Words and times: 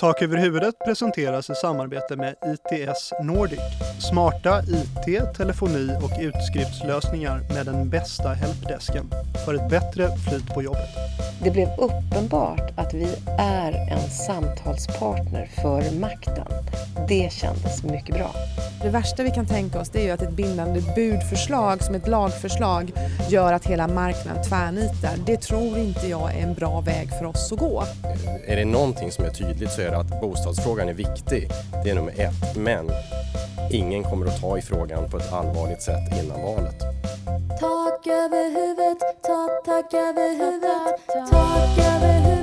Tak 0.00 0.22
över 0.22 0.36
huvudet 0.36 0.74
presenteras 0.84 1.50
i 1.50 1.54
samarbete 1.54 2.16
med 2.16 2.34
ITS 2.46 3.12
Nordic. 3.22 3.60
Smarta 4.10 4.62
IT, 4.62 5.34
telefoni 5.36 5.96
och 6.02 6.10
utskriftslösningar 6.20 7.40
med 7.54 7.66
den 7.66 7.90
bästa 7.90 8.28
helpdesken 8.28 9.10
för 9.44 9.54
ett 9.54 9.70
bättre 9.70 10.08
flyt 10.16 10.54
på 10.54 10.62
jobbet. 10.62 10.88
Det 11.42 11.50
blev 11.50 11.68
uppenbart 11.78 12.72
att 12.76 12.94
vi 12.94 13.06
är 13.38 13.72
en 13.92 14.10
samtalspartner 14.10 15.46
för 15.62 15.98
makten. 16.00 16.46
Det 17.08 17.32
kändes 17.32 17.84
mycket 17.84 18.14
bra. 18.14 18.30
Det 18.84 18.90
värsta 18.90 19.22
vi 19.22 19.30
kan 19.30 19.46
tänka 19.46 19.80
oss 19.80 19.88
det 19.88 20.00
är 20.00 20.04
ju 20.04 20.10
att 20.10 20.22
ett 20.22 20.30
bindande 20.30 20.80
budförslag 20.94 21.82
som 21.82 21.94
ett 21.94 22.08
lagförslag 22.08 22.92
gör 23.30 23.52
att 23.52 23.66
hela 23.66 23.88
marknaden 23.88 24.44
tvärnitar. 24.44 25.10
Det 25.26 25.36
tror 25.36 25.78
inte 25.78 26.06
jag 26.06 26.34
är 26.34 26.42
en 26.42 26.54
bra 26.54 26.80
väg 26.80 27.08
för 27.18 27.24
oss 27.24 27.52
att 27.52 27.58
gå. 27.58 27.84
Är 28.46 28.56
det 28.56 28.64
någonting 28.64 29.12
som 29.12 29.24
är 29.24 29.30
tydligt 29.30 29.72
så 29.72 29.80
är 29.80 29.90
det 29.90 29.98
att 29.98 30.20
bostadsfrågan 30.20 30.88
är 30.88 30.94
viktig. 30.94 31.50
Det 31.84 31.90
är 31.90 31.94
nummer 31.94 32.20
ett. 32.20 32.56
Men 32.56 32.90
ingen 33.70 34.02
kommer 34.02 34.26
att 34.26 34.40
ta 34.40 34.58
i 34.58 34.62
frågan 34.62 35.10
på 35.10 35.16
ett 35.16 35.32
allvarligt 35.32 35.82
sätt 35.82 36.24
innan 36.24 36.42
valet. 36.42 36.80
Tak 37.60 38.06
över 38.06 38.44
huvudet, 38.44 38.98
tak, 39.22 39.64
tak 39.64 39.94
över 39.94 40.28
huvudet, 40.28 41.30
tak 41.30 41.78
över 41.78 42.12
huvudet, 42.12 42.33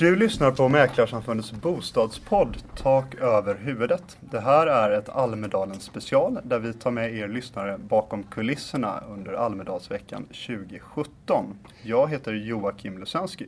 Du 0.00 0.16
lyssnar 0.16 0.50
på 0.50 0.68
Mäklarsamfundets 0.68 1.52
bostadspodd 1.52 2.56
Tak 2.76 3.14
över 3.14 3.54
huvudet. 3.54 4.16
Det 4.20 4.40
här 4.40 4.66
är 4.66 4.90
ett 4.90 5.08
Almedalen 5.08 5.80
special 5.80 6.38
där 6.44 6.58
vi 6.58 6.72
tar 6.72 6.90
med 6.90 7.14
er 7.14 7.28
lyssnare 7.28 7.78
bakom 7.78 8.22
kulisserna 8.22 9.02
under 9.10 9.32
Almedalsveckan 9.32 10.24
2017. 10.24 11.58
Jag 11.82 12.10
heter 12.10 12.32
Joakim 12.32 12.98
Lusensky. 12.98 13.46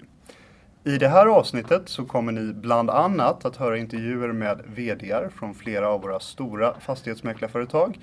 I 0.84 0.98
det 0.98 1.08
här 1.08 1.26
avsnittet 1.26 1.82
så 1.88 2.04
kommer 2.04 2.32
ni 2.32 2.52
bland 2.52 2.90
annat 2.90 3.44
att 3.44 3.56
höra 3.56 3.78
intervjuer 3.78 4.32
med 4.32 4.60
VDR 4.66 5.28
från 5.38 5.54
flera 5.54 5.88
av 5.88 6.00
våra 6.00 6.20
stora 6.20 6.74
fastighetsmäklarföretag 6.80 7.98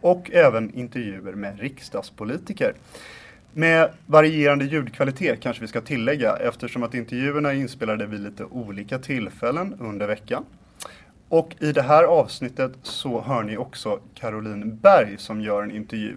och 0.00 0.30
även 0.32 0.74
intervjuer 0.74 1.32
med 1.32 1.60
riksdagspolitiker. 1.60 2.74
Med 3.56 3.90
varierande 4.06 4.64
ljudkvalitet 4.64 5.40
kanske 5.40 5.60
vi 5.60 5.68
ska 5.68 5.80
tillägga 5.80 6.36
eftersom 6.36 6.82
att 6.82 6.94
intervjuerna 6.94 7.52
är 7.52 7.54
inspelade 7.56 8.06
vid 8.06 8.20
lite 8.20 8.44
olika 8.44 8.98
tillfällen 8.98 9.76
under 9.80 10.06
veckan. 10.06 10.44
Och 11.28 11.54
i 11.60 11.72
det 11.72 11.82
här 11.82 12.04
avsnittet 12.04 12.72
så 12.82 13.20
hör 13.20 13.42
ni 13.42 13.56
också 13.56 14.00
Caroline 14.14 14.76
Berg 14.76 15.18
som 15.18 15.40
gör 15.40 15.62
en 15.62 15.70
intervju. 15.70 16.16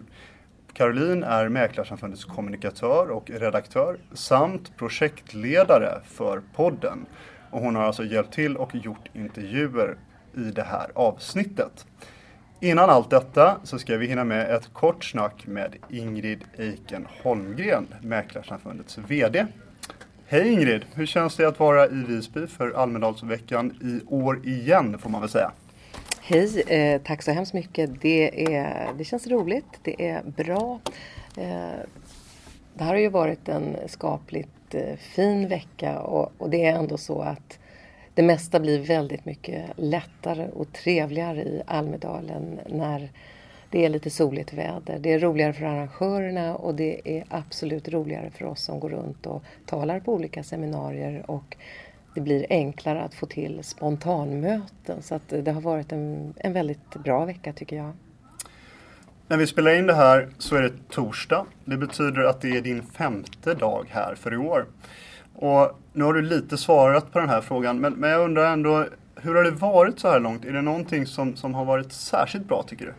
Caroline 0.74 1.24
är 1.24 1.50
Mäklarsamfundets 1.50 2.26
kommunikatör 2.26 3.10
och 3.10 3.30
redaktör 3.30 3.98
samt 4.14 4.78
projektledare 4.78 6.02
för 6.06 6.42
podden. 6.56 7.06
Och 7.52 7.62
hon 7.62 7.76
har 7.76 7.84
alltså 7.84 8.04
hjälpt 8.04 8.34
till 8.34 8.58
och 8.58 8.76
gjort 8.76 9.10
intervjuer 9.14 9.98
i 10.36 10.52
det 10.52 10.64
här 10.64 10.92
avsnittet. 10.96 11.86
Innan 12.60 12.90
allt 12.90 13.10
detta 13.10 13.60
så 13.64 13.80
ska 13.80 13.98
vi 13.98 14.08
hinna 14.08 14.24
med 14.24 14.56
ett 14.56 14.74
kort 14.74 15.04
snack 15.04 15.48
med 15.48 15.76
Ingrid 15.90 16.44
Eiken 16.58 17.08
Holmgren, 17.24 17.88
Mäklarsamfundets 18.02 18.98
VD. 18.98 19.46
Hej 20.28 20.54
Ingrid! 20.54 20.86
Hur 20.94 21.06
känns 21.06 21.36
det 21.36 21.48
att 21.48 21.60
vara 21.60 21.86
i 21.86 22.04
Visby 22.08 22.48
för 22.48 22.72
Almedalsveckan 22.72 23.74
i 23.82 24.14
år 24.14 24.48
igen 24.48 24.98
får 25.00 25.10
man 25.10 25.22
väl 25.22 25.30
säga? 25.30 25.52
Hej, 26.22 26.62
eh, 26.62 27.02
tack 27.02 27.22
så 27.22 27.32
hemskt 27.32 27.54
mycket. 27.54 28.02
Det, 28.02 28.56
är, 28.56 28.90
det 28.98 29.04
känns 29.04 29.28
roligt, 29.28 29.80
det 29.84 30.08
är 30.08 30.24
bra. 30.24 30.80
Eh, 31.38 31.80
det 32.74 32.84
här 32.84 32.92
har 32.92 33.00
ju 33.00 33.10
varit 33.10 33.50
en 33.50 33.76
skapligt 33.88 34.76
eh, 34.76 34.96
fin 34.96 35.48
vecka 35.48 36.00
och, 36.00 36.32
och 36.38 36.50
det 36.50 36.66
är 36.66 36.76
ändå 36.76 36.98
så 36.98 37.22
att 37.22 37.60
det 38.18 38.24
mesta 38.24 38.60
blir 38.60 38.80
väldigt 38.80 39.26
mycket 39.26 39.66
lättare 39.76 40.48
och 40.54 40.74
trevligare 40.74 41.42
i 41.42 41.62
Almedalen 41.68 42.60
när 42.70 43.12
det 43.70 43.86
är 43.86 43.90
lite 43.90 44.10
soligt 44.10 44.54
väder. 44.54 45.00
Det 45.00 45.14
är 45.14 45.20
roligare 45.20 45.54
för 45.54 45.66
arrangörerna 45.66 46.56
och 46.56 46.76
det 46.76 47.02
är 47.04 47.24
absolut 47.30 47.90
roligare 47.90 48.30
för 48.30 48.46
oss 48.46 48.64
som 48.64 48.80
går 48.80 48.90
runt 48.90 49.26
och 49.26 49.44
talar 49.66 50.00
på 50.00 50.14
olika 50.14 50.44
seminarier 50.44 51.32
och 51.32 51.58
det 52.16 52.22
blir 52.22 52.46
enklare 52.50 53.02
att 53.02 53.14
få 53.14 53.26
till 53.26 53.64
spontanmöten. 53.64 55.02
Så 55.02 55.16
att 55.16 55.30
det 55.30 55.52
har 55.52 55.62
varit 55.62 55.92
en, 55.92 56.34
en 56.38 56.54
väldigt 56.54 56.96
bra 57.04 57.26
vecka 57.26 57.54
tycker 57.54 57.76
jag. 57.76 57.92
När 59.28 59.38
vi 59.38 59.48
spelar 59.48 59.76
in 59.76 59.88
det 59.88 59.96
här 59.96 60.30
så 60.38 60.56
är 60.56 60.62
det 60.62 60.74
torsdag. 60.90 61.46
Det 61.66 61.78
betyder 61.78 62.24
att 62.24 62.42
det 62.42 62.50
är 62.50 62.62
din 62.62 62.84
femte 62.84 63.54
dag 63.54 63.86
här 63.90 64.16
för 64.16 64.34
i 64.34 64.38
år. 64.38 64.66
Och 65.36 65.80
nu 65.98 66.04
har 66.04 66.14
du 66.14 66.22
lite 66.22 66.58
svarat 66.58 67.12
på 67.12 67.20
den 67.20 67.30
här 67.30 67.42
frågan, 67.42 67.80
men, 67.80 67.94
men 67.94 68.10
jag 68.10 68.22
undrar 68.22 68.54
ändå, 68.54 68.86
hur 69.16 69.36
har 69.36 69.44
det 69.44 69.52
varit 69.52 70.00
så 70.00 70.10
här 70.10 70.20
långt? 70.20 70.46
Är 70.46 70.54
det 70.54 70.62
någonting 70.62 71.06
som, 71.06 71.36
som 71.36 71.54
har 71.54 71.66
varit 71.66 71.92
särskilt 71.92 72.46
bra 72.46 72.64
tycker 72.64 72.86
du? 72.86 72.94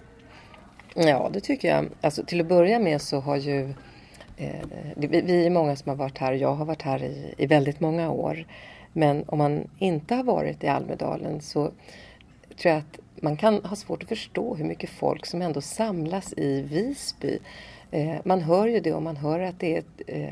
Ja, 1.03 1.31
det 1.33 1.41
tycker 1.41 1.69
jag. 1.69 1.89
Alltså, 2.01 2.25
till 2.25 2.41
att 2.41 2.47
börja 2.47 2.79
med 2.79 3.03
så 3.03 3.21
har 3.21 3.37
ju 3.37 3.75
eh, 4.37 4.65
vi, 4.97 5.07
vi 5.07 5.47
är 5.47 5.51
många 5.51 5.77
som 5.77 5.89
har 5.89 5.97
varit 5.97 6.19
här. 6.19 6.33
Jag 6.33 6.55
har 6.55 6.65
varit 6.65 6.83
här 6.83 7.03
i, 7.03 7.35
i 7.39 7.47
väldigt 7.47 7.81
många 7.81 8.11
år. 8.11 8.45
Men 8.93 9.25
om 9.27 9.39
man 9.39 9.71
inte 9.79 10.15
har 10.15 10.25
varit 10.25 10.65
i 10.65 10.69
Almedalen 10.69 11.41
så 11.41 11.65
tror 12.57 12.73
jag 12.73 12.77
att 12.77 12.99
man 13.23 13.37
kan 13.37 13.65
ha 13.65 13.77
svårt 13.77 14.03
att 14.03 14.09
förstå 14.09 14.55
hur 14.55 14.65
mycket 14.65 14.91
folk 14.91 15.27
som 15.27 15.43
ändå 15.43 15.61
samlas 15.61 16.33
i 16.37 16.63
Visby. 16.63 17.39
Eh, 17.91 18.17
man 18.25 18.41
hör 18.41 18.67
ju 18.67 18.81
det 18.81 18.93
och 18.93 19.03
man 19.03 19.17
hör 19.17 19.41
att 19.41 19.61
det 19.61 19.77
är 19.77 19.85
eh, 20.07 20.29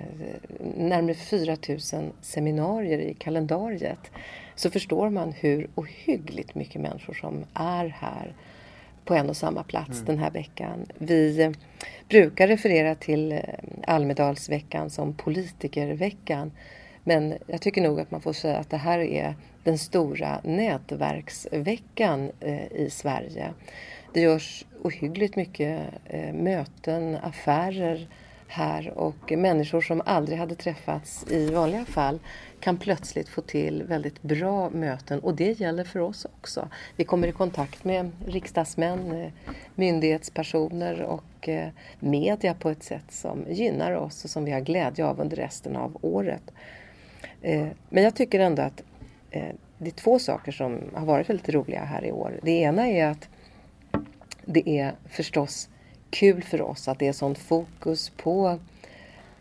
närmare 0.76 1.14
4 1.14 1.56
000 1.68 2.12
seminarier 2.20 2.98
i 2.98 3.14
kalendariet. 3.14 4.10
Så 4.54 4.70
förstår 4.70 5.10
man 5.10 5.32
hur 5.32 5.68
ohyggligt 5.74 6.54
mycket 6.54 6.80
människor 6.80 7.14
som 7.14 7.44
är 7.54 7.88
här 7.88 8.34
på 9.04 9.14
en 9.14 9.28
och 9.28 9.36
samma 9.36 9.62
plats 9.62 9.90
mm. 9.90 10.04
den 10.04 10.18
här 10.18 10.30
veckan. 10.30 10.86
Vi 10.98 11.42
eh, 11.42 11.50
brukar 12.08 12.48
referera 12.48 12.94
till 12.94 13.40
Almedalsveckan 13.86 14.90
som 14.90 15.14
politikerveckan. 15.14 16.52
Men 17.04 17.34
jag 17.46 17.60
tycker 17.60 17.82
nog 17.82 18.00
att 18.00 18.10
man 18.10 18.20
får 18.20 18.32
säga 18.32 18.58
att 18.58 18.70
det 18.70 18.76
här 18.76 18.98
är 18.98 19.34
den 19.64 19.78
stora 19.78 20.40
nätverksveckan 20.44 22.30
i 22.70 22.90
Sverige. 22.90 23.54
Det 24.16 24.22
görs 24.22 24.64
ohyggligt 24.82 25.36
mycket 25.36 25.82
eh, 26.04 26.32
möten, 26.34 27.16
affärer 27.22 28.08
här 28.48 28.98
och 28.98 29.32
människor 29.32 29.80
som 29.80 30.02
aldrig 30.04 30.38
hade 30.38 30.54
träffats 30.54 31.30
i 31.30 31.50
vanliga 31.50 31.84
fall 31.84 32.18
kan 32.60 32.76
plötsligt 32.76 33.28
få 33.28 33.40
till 33.40 33.82
väldigt 33.82 34.22
bra 34.22 34.70
möten 34.70 35.20
och 35.20 35.34
det 35.34 35.60
gäller 35.60 35.84
för 35.84 36.00
oss 36.00 36.24
också. 36.24 36.68
Vi 36.96 37.04
kommer 37.04 37.28
i 37.28 37.32
kontakt 37.32 37.84
med 37.84 38.10
riksdagsmän, 38.26 39.12
eh, 39.12 39.32
myndighetspersoner 39.74 41.02
och 41.02 41.48
eh, 41.48 41.68
media 42.00 42.54
på 42.54 42.70
ett 42.70 42.82
sätt 42.82 43.12
som 43.12 43.44
gynnar 43.48 43.92
oss 43.92 44.24
och 44.24 44.30
som 44.30 44.44
vi 44.44 44.52
har 44.52 44.60
glädje 44.60 45.04
av 45.06 45.20
under 45.20 45.36
resten 45.36 45.76
av 45.76 45.96
året. 46.02 46.52
Eh, 47.42 47.68
men 47.88 48.04
jag 48.04 48.14
tycker 48.14 48.40
ändå 48.40 48.62
att 48.62 48.82
det 49.78 49.90
är 49.90 49.94
två 49.94 50.18
saker 50.18 50.52
som 50.52 50.80
har 50.94 51.06
varit 51.06 51.28
väldigt 51.30 51.48
roliga 51.48 51.84
här 51.84 52.04
i 52.04 52.12
år. 52.12 52.40
Det 52.42 52.50
ena 52.50 52.88
är 52.88 53.06
att 53.06 53.28
det 54.46 54.78
är 54.78 54.94
förstås 55.08 55.68
kul 56.10 56.42
för 56.42 56.62
oss 56.62 56.88
att 56.88 56.98
det 56.98 57.08
är 57.08 57.12
sånt 57.12 57.38
fokus 57.38 58.10
på 58.10 58.58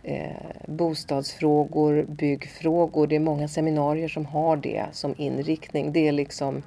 eh, 0.03 0.31
bostadsfrågor, 0.67 2.03
byggfrågor. 2.03 3.07
Det 3.07 3.15
är 3.15 3.19
många 3.19 3.47
seminarier 3.47 4.07
som 4.07 4.25
har 4.25 4.57
det 4.57 4.85
som 4.91 5.15
inriktning. 5.17 5.93
Det 5.93 6.07
är 6.07 6.11
liksom 6.11 6.63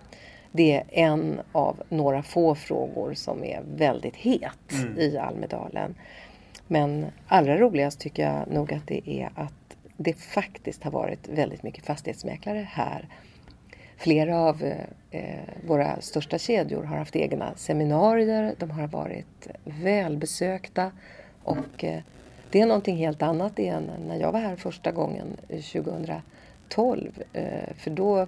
det 0.53 0.73
är 0.73 0.85
en 0.89 1.41
av 1.53 1.83
några 1.89 2.23
få 2.23 2.55
frågor 2.55 3.15
som 3.15 3.45
är 3.45 3.63
väldigt 3.77 4.17
het 4.17 4.73
mm. 4.73 4.99
i 4.99 5.19
Almedalen. 5.19 5.95
Men 6.67 7.07
allra 7.27 7.59
roligast 7.59 8.01
tycker 8.01 8.23
jag 8.23 8.55
nog 8.55 8.73
att 8.73 8.87
det 8.87 9.11
är 9.11 9.31
att 9.35 9.77
det 9.97 10.13
faktiskt 10.13 10.85
har 10.85 10.91
varit 10.91 11.29
väldigt 11.29 11.63
mycket 11.63 11.87
fastighetsmäklare 11.87 12.69
här 12.71 13.09
Flera 13.99 14.41
av 14.41 14.63
eh, 14.63 14.85
eh, 15.11 15.41
våra 15.67 16.01
största 16.01 16.39
kedjor 16.39 16.85
har 16.85 16.97
haft 16.97 17.17
egna 17.17 17.55
seminarier, 17.57 18.55
de 18.59 18.71
har 18.71 18.87
varit 18.87 19.49
välbesökta 19.65 20.93
och 21.45 21.85
eh, 21.85 22.01
det 22.51 22.61
är 22.61 22.67
någonting 22.67 22.97
helt 22.97 23.23
annat 23.23 23.59
än 23.59 23.91
när 24.09 24.21
jag 24.21 24.33
var 24.33 24.41
här 24.41 24.57
första 24.57 24.93
gången 24.93 25.37
eh, 25.49 25.61
2012. 25.61 27.23
Eh, 27.33 27.75
för 27.77 27.91
då, 27.91 28.27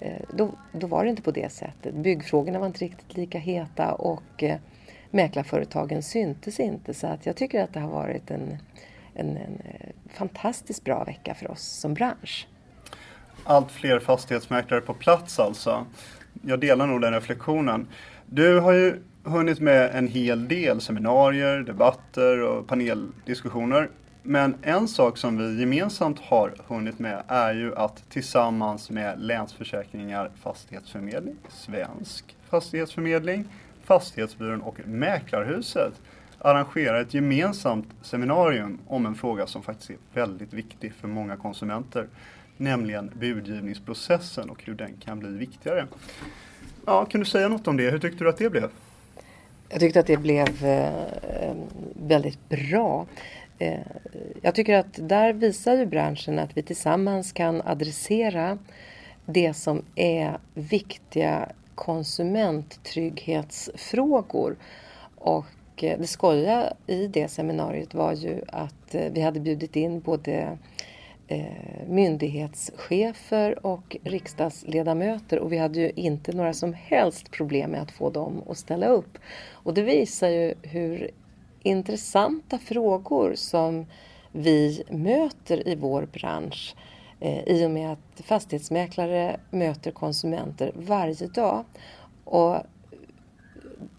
eh, 0.00 0.22
då, 0.34 0.50
då 0.72 0.86
var 0.86 1.04
det 1.04 1.10
inte 1.10 1.22
på 1.22 1.30
det 1.30 1.52
sättet. 1.52 1.94
Byggfrågorna 1.94 2.58
var 2.58 2.66
inte 2.66 2.84
riktigt 2.84 3.16
lika 3.16 3.38
heta 3.38 3.92
och 3.92 4.42
eh, 4.42 4.58
mäklarföretagen 5.10 6.02
syntes 6.02 6.60
inte. 6.60 6.94
Så 6.94 7.06
att 7.06 7.26
jag 7.26 7.36
tycker 7.36 7.62
att 7.62 7.72
det 7.72 7.80
har 7.80 7.90
varit 7.90 8.30
en, 8.30 8.58
en, 9.14 9.28
en 9.28 9.60
eh, 9.64 9.90
fantastiskt 10.08 10.84
bra 10.84 11.04
vecka 11.04 11.34
för 11.34 11.50
oss 11.50 11.62
som 11.62 11.94
bransch 11.94 12.48
allt 13.46 13.70
fler 13.70 13.98
fastighetsmäklare 13.98 14.80
på 14.80 14.94
plats 14.94 15.38
alltså. 15.38 15.86
Jag 16.42 16.60
delar 16.60 16.86
nog 16.86 17.00
den 17.00 17.12
reflektionen. 17.12 17.86
Du 18.26 18.60
har 18.60 18.72
ju 18.72 19.02
hunnit 19.24 19.60
med 19.60 19.90
en 19.94 20.08
hel 20.08 20.48
del 20.48 20.80
seminarier, 20.80 21.58
debatter 21.58 22.42
och 22.42 22.66
paneldiskussioner. 22.66 23.88
Men 24.22 24.54
en 24.62 24.88
sak 24.88 25.18
som 25.18 25.38
vi 25.38 25.60
gemensamt 25.60 26.20
har 26.20 26.54
hunnit 26.66 26.98
med 26.98 27.22
är 27.28 27.54
ju 27.54 27.76
att 27.76 28.10
tillsammans 28.10 28.90
med 28.90 29.20
Länsförsäkringar 29.20 30.30
Fastighetsförmedling, 30.42 31.36
Svensk 31.48 32.36
Fastighetsförmedling, 32.50 33.44
Fastighetsbyrån 33.84 34.60
och 34.60 34.80
Mäklarhuset 34.84 35.92
arrangera 36.38 37.00
ett 37.00 37.14
gemensamt 37.14 37.88
seminarium 38.02 38.78
om 38.86 39.06
en 39.06 39.14
fråga 39.14 39.46
som 39.46 39.62
faktiskt 39.62 39.90
är 39.90 39.96
väldigt 40.12 40.52
viktig 40.52 40.92
för 40.94 41.08
många 41.08 41.36
konsumenter, 41.36 42.06
nämligen 42.56 43.12
budgivningsprocessen 43.14 44.50
och 44.50 44.64
hur 44.64 44.74
den 44.74 44.96
kan 44.96 45.18
bli 45.18 45.28
viktigare. 45.28 45.86
Ja, 46.86 47.04
kan 47.04 47.20
du 47.20 47.26
säga 47.26 47.48
något 47.48 47.68
om 47.68 47.76
det? 47.76 47.90
Hur 47.90 47.98
tyckte 47.98 48.24
du 48.24 48.30
att 48.30 48.36
det 48.36 48.50
blev? 48.50 48.70
Jag 49.68 49.80
tyckte 49.80 50.00
att 50.00 50.06
det 50.06 50.16
blev 50.16 50.64
eh, 50.64 51.54
väldigt 51.94 52.48
bra. 52.48 53.06
Eh, 53.58 53.80
jag 54.42 54.54
tycker 54.54 54.74
att 54.74 55.08
där 55.08 55.32
visar 55.32 55.74
ju 55.74 55.86
branschen 55.86 56.38
att 56.38 56.56
vi 56.56 56.62
tillsammans 56.62 57.32
kan 57.32 57.62
adressera 57.62 58.58
det 59.26 59.54
som 59.54 59.82
är 59.94 60.38
viktiga 60.54 61.48
konsumenttrygghetsfrågor. 61.74 64.56
Och 65.16 65.46
eh, 65.76 65.98
det 65.98 66.06
skojiga 66.06 66.72
i 66.86 67.06
det 67.06 67.28
seminariet 67.28 67.94
var 67.94 68.12
ju 68.12 68.40
att 68.48 68.94
vi 69.10 69.20
hade 69.20 69.40
bjudit 69.40 69.76
in 69.76 70.00
både 70.00 70.58
Eh, 71.28 71.88
myndighetschefer 71.88 73.66
och 73.66 73.96
riksdagsledamöter 74.04 75.38
och 75.38 75.52
vi 75.52 75.58
hade 75.58 75.80
ju 75.80 75.90
inte 75.94 76.32
några 76.32 76.52
som 76.52 76.74
helst 76.74 77.30
problem 77.30 77.70
med 77.70 77.82
att 77.82 77.90
få 77.90 78.10
dem 78.10 78.42
att 78.48 78.58
ställa 78.58 78.86
upp. 78.86 79.18
Och 79.50 79.74
det 79.74 79.82
visar 79.82 80.28
ju 80.28 80.54
hur 80.62 81.10
intressanta 81.62 82.58
frågor 82.58 83.34
som 83.34 83.86
vi 84.32 84.84
möter 84.90 85.68
i 85.68 85.74
vår 85.74 86.08
bransch 86.12 86.74
eh, 87.20 87.42
i 87.46 87.66
och 87.66 87.70
med 87.70 87.92
att 87.92 88.20
fastighetsmäklare 88.24 89.40
möter 89.50 89.90
konsumenter 89.90 90.72
varje 90.74 91.26
dag. 91.26 91.64
Och 92.24 92.56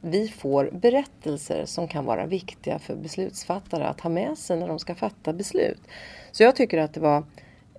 vi 0.02 0.28
får 0.28 0.70
berättelser 0.74 1.66
som 1.66 1.88
kan 1.88 2.06
vara 2.06 2.26
viktiga 2.26 2.80
för 2.80 2.96
beslutsfattare 2.96 3.88
att 3.88 4.02
ha 4.02 4.10
med 4.10 4.38
sig 4.38 4.60
när 4.60 4.68
de 4.68 4.80
ska 4.80 4.96
fatta 4.96 5.34
beslut. 5.34 5.82
Så 6.32 6.44
jag 6.44 6.56
tycker 6.56 6.78
att 6.78 6.94
det 6.94 7.00
var 7.00 7.24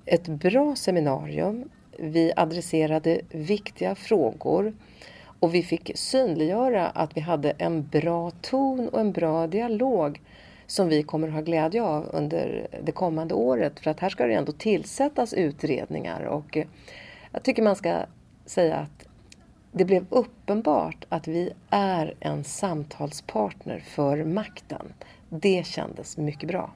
ett 0.05 0.29
bra 0.29 0.77
seminarium. 0.77 1.71
Vi 1.99 2.33
adresserade 2.37 3.21
viktiga 3.31 3.95
frågor 3.95 4.75
och 5.41 5.55
vi 5.55 5.63
fick 5.63 5.91
synliggöra 5.95 6.87
att 6.87 7.17
vi 7.17 7.21
hade 7.21 7.51
en 7.51 7.89
bra 7.89 8.31
ton 8.31 8.89
och 8.89 9.01
en 9.01 9.13
bra 9.13 9.47
dialog 9.47 10.21
som 10.67 10.89
vi 10.89 11.03
kommer 11.03 11.29
att 11.29 11.35
ha 11.35 11.41
glädje 11.41 11.83
av 11.83 12.09
under 12.13 12.69
det 12.83 12.93
kommande 12.93 13.35
året. 13.35 13.81
För 13.81 13.91
att 13.91 14.01
här 14.01 14.09
ska 14.09 14.27
det 14.27 14.35
ändå 14.35 14.53
tillsättas 14.53 15.35
utredningar 15.35 16.23
och 16.23 16.59
jag 17.33 17.43
tycker 17.43 17.63
man 17.63 17.77
ska 17.77 17.99
säga 18.47 18.77
att 18.77 19.08
det 19.79 19.85
blev 19.85 20.07
uppenbart 20.11 21.05
att 21.09 21.29
vi 21.29 21.53
är 21.71 22.15
en 22.21 22.45
samtalspartner 22.45 23.81
för 23.81 24.25
makten. 24.25 24.93
Det 25.29 25.67
kändes 25.67 26.17
mycket 26.17 26.49
bra. 26.49 26.71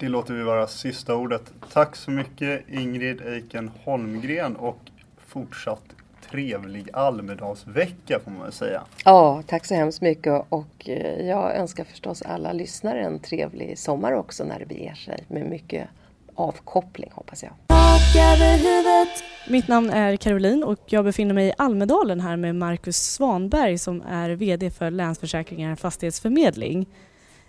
Det 0.00 0.08
låter 0.08 0.34
vi 0.34 0.42
vara 0.42 0.66
sista 0.66 1.14
ordet. 1.14 1.52
Tack 1.72 1.96
så 1.96 2.10
mycket 2.10 2.68
Ingrid 2.68 3.20
Eiken 3.20 3.70
Holmgren 3.84 4.56
och 4.56 4.78
fortsatt 5.26 5.82
trevlig 6.30 6.88
Almedalsvecka 6.92 8.20
får 8.24 8.30
man 8.30 8.42
väl 8.42 8.52
säga. 8.52 8.82
Ja, 9.04 9.42
tack 9.46 9.64
så 9.64 9.74
hemskt 9.74 10.00
mycket 10.00 10.44
och 10.48 10.88
eh, 10.88 11.26
jag 11.26 11.56
önskar 11.56 11.84
förstås 11.84 12.22
alla 12.22 12.52
lyssnare 12.52 13.00
en 13.00 13.18
trevlig 13.18 13.78
sommar 13.78 14.12
också 14.12 14.44
när 14.44 14.58
det 14.58 14.66
beger 14.66 14.94
sig 14.94 15.24
med 15.28 15.50
mycket 15.50 15.88
avkoppling 16.34 17.10
hoppas 17.14 17.42
jag. 17.42 17.75
Tak 17.96 18.16
över 18.16 18.56
huvudet 18.56 19.24
Mitt 19.48 19.68
namn 19.68 19.90
är 19.90 20.16
Caroline 20.16 20.64
och 20.64 20.78
jag 20.86 21.04
befinner 21.04 21.34
mig 21.34 21.48
i 21.48 21.52
Almedalen 21.58 22.20
här 22.20 22.36
med 22.36 22.54
Marcus 22.54 22.96
Svanberg 22.96 23.78
som 23.78 24.02
är 24.08 24.30
VD 24.30 24.70
för 24.70 24.90
Länsförsäkringar 24.90 25.76
Fastighetsförmedling. 25.76 26.86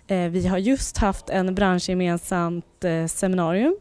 Eh, 0.06 0.28
vi 0.28 0.46
har 0.46 0.58
just 0.58 0.98
haft 0.98 1.30
en 1.30 1.54
branschgemensamt 1.54 2.84
eh, 2.84 3.06
seminarium 3.06 3.78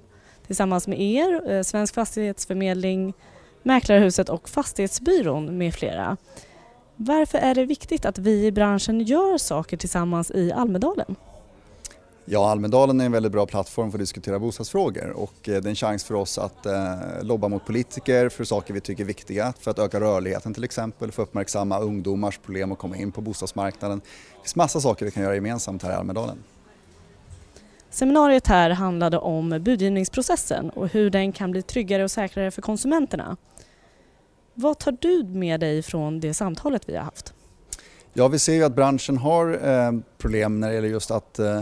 tillsammans 0.48 0.88
med 0.88 1.02
er, 1.02 1.52
eh, 1.52 1.62
Svensk 1.62 1.96
Fastighetsförmedling, 1.96 3.14
Mäklarhuset 3.64 4.30
och 4.30 4.50
Fastighetsbyrån 4.50 5.58
med 5.58 5.74
flera. 5.74 6.18
Varför 6.96 7.38
är 7.38 7.56
det 7.56 7.66
viktigt 7.66 8.06
att 8.06 8.18
vi 8.18 8.46
i 8.46 8.52
branschen 8.52 9.00
gör 9.00 9.38
saker 9.38 9.78
tillsammans 9.78 10.32
i 10.32 10.52
Almedalen? 10.52 11.16
Ja, 12.30 12.50
Almedalen 12.50 13.02
är 13.02 13.06
en 13.06 13.12
väldigt 13.12 13.32
bra 13.32 13.46
plattform 13.46 13.92
för 13.92 13.98
att 13.98 14.02
diskutera 14.02 14.40
bostadsfrågor 14.40 15.10
och 15.10 15.50
eh, 15.50 15.62
det 15.62 15.68
är 15.68 15.68
en 15.68 15.76
chans 15.76 16.04
för 16.04 16.16
oss 16.16 16.38
att 16.38 16.66
eh, 16.66 16.96
lobba 17.22 17.48
mot 17.48 17.66
politiker 17.66 18.30
för 18.30 18.44
saker 18.44 18.74
vi 18.74 18.80
tycker 18.82 19.04
är 19.04 19.08
viktiga, 19.08 19.54
för 19.60 19.72
att 19.72 19.80
öka 19.80 20.00
rörligheten 20.00 20.54
till 20.54 20.64
exempel, 20.64 21.12
för 21.12 21.24
att 21.24 21.30
uppmärksamma 21.30 21.80
ungdomars 21.80 22.38
problem 22.38 22.72
att 22.72 22.78
komma 22.78 22.98
in 22.98 23.12
på 23.12 23.22
bostadsmarknaden. 23.22 24.00
Det 24.00 24.42
finns 24.42 24.56
massa 24.56 24.82
saker 24.82 25.06
vi 25.06 25.12
kan 25.12 25.24
göra 25.24 25.36
gemensamt 25.36 25.84
här 25.84 25.92
i 25.92 25.94
Almedalen. 25.94 26.44
Seminariet 27.90 28.48
här 28.48 28.70
handlade 28.70 29.18
om 29.18 29.50
budgivningsprocessen 29.50 30.70
och 30.70 30.88
hur 30.88 31.10
den 31.10 31.32
kan 31.32 31.52
bli 31.52 31.62
tryggare 31.62 32.04
och 32.04 32.12
säkrare 32.12 32.52
för 32.52 32.62
konsumenterna. 32.62 33.38
Vad 34.54 34.80
tar 34.80 34.98
du 35.02 35.24
med 35.24 35.60
dig 35.60 35.84
från 35.84 36.20
det 36.20 36.34
samtalet 36.34 36.90
vi 36.90 36.96
har 36.96 37.04
haft? 37.04 37.34
Ja, 38.14 38.28
vi 38.28 38.40
ser 38.40 38.54
ju 38.54 38.64
att 38.64 38.76
branschen 38.76 39.18
har 39.18 39.68
eh, 39.68 39.92
problem 40.18 40.60
när 40.60 40.68
det 40.68 40.74
gäller 40.74 40.88
just 40.88 41.12
att 41.12 41.40
eh, 41.40 41.62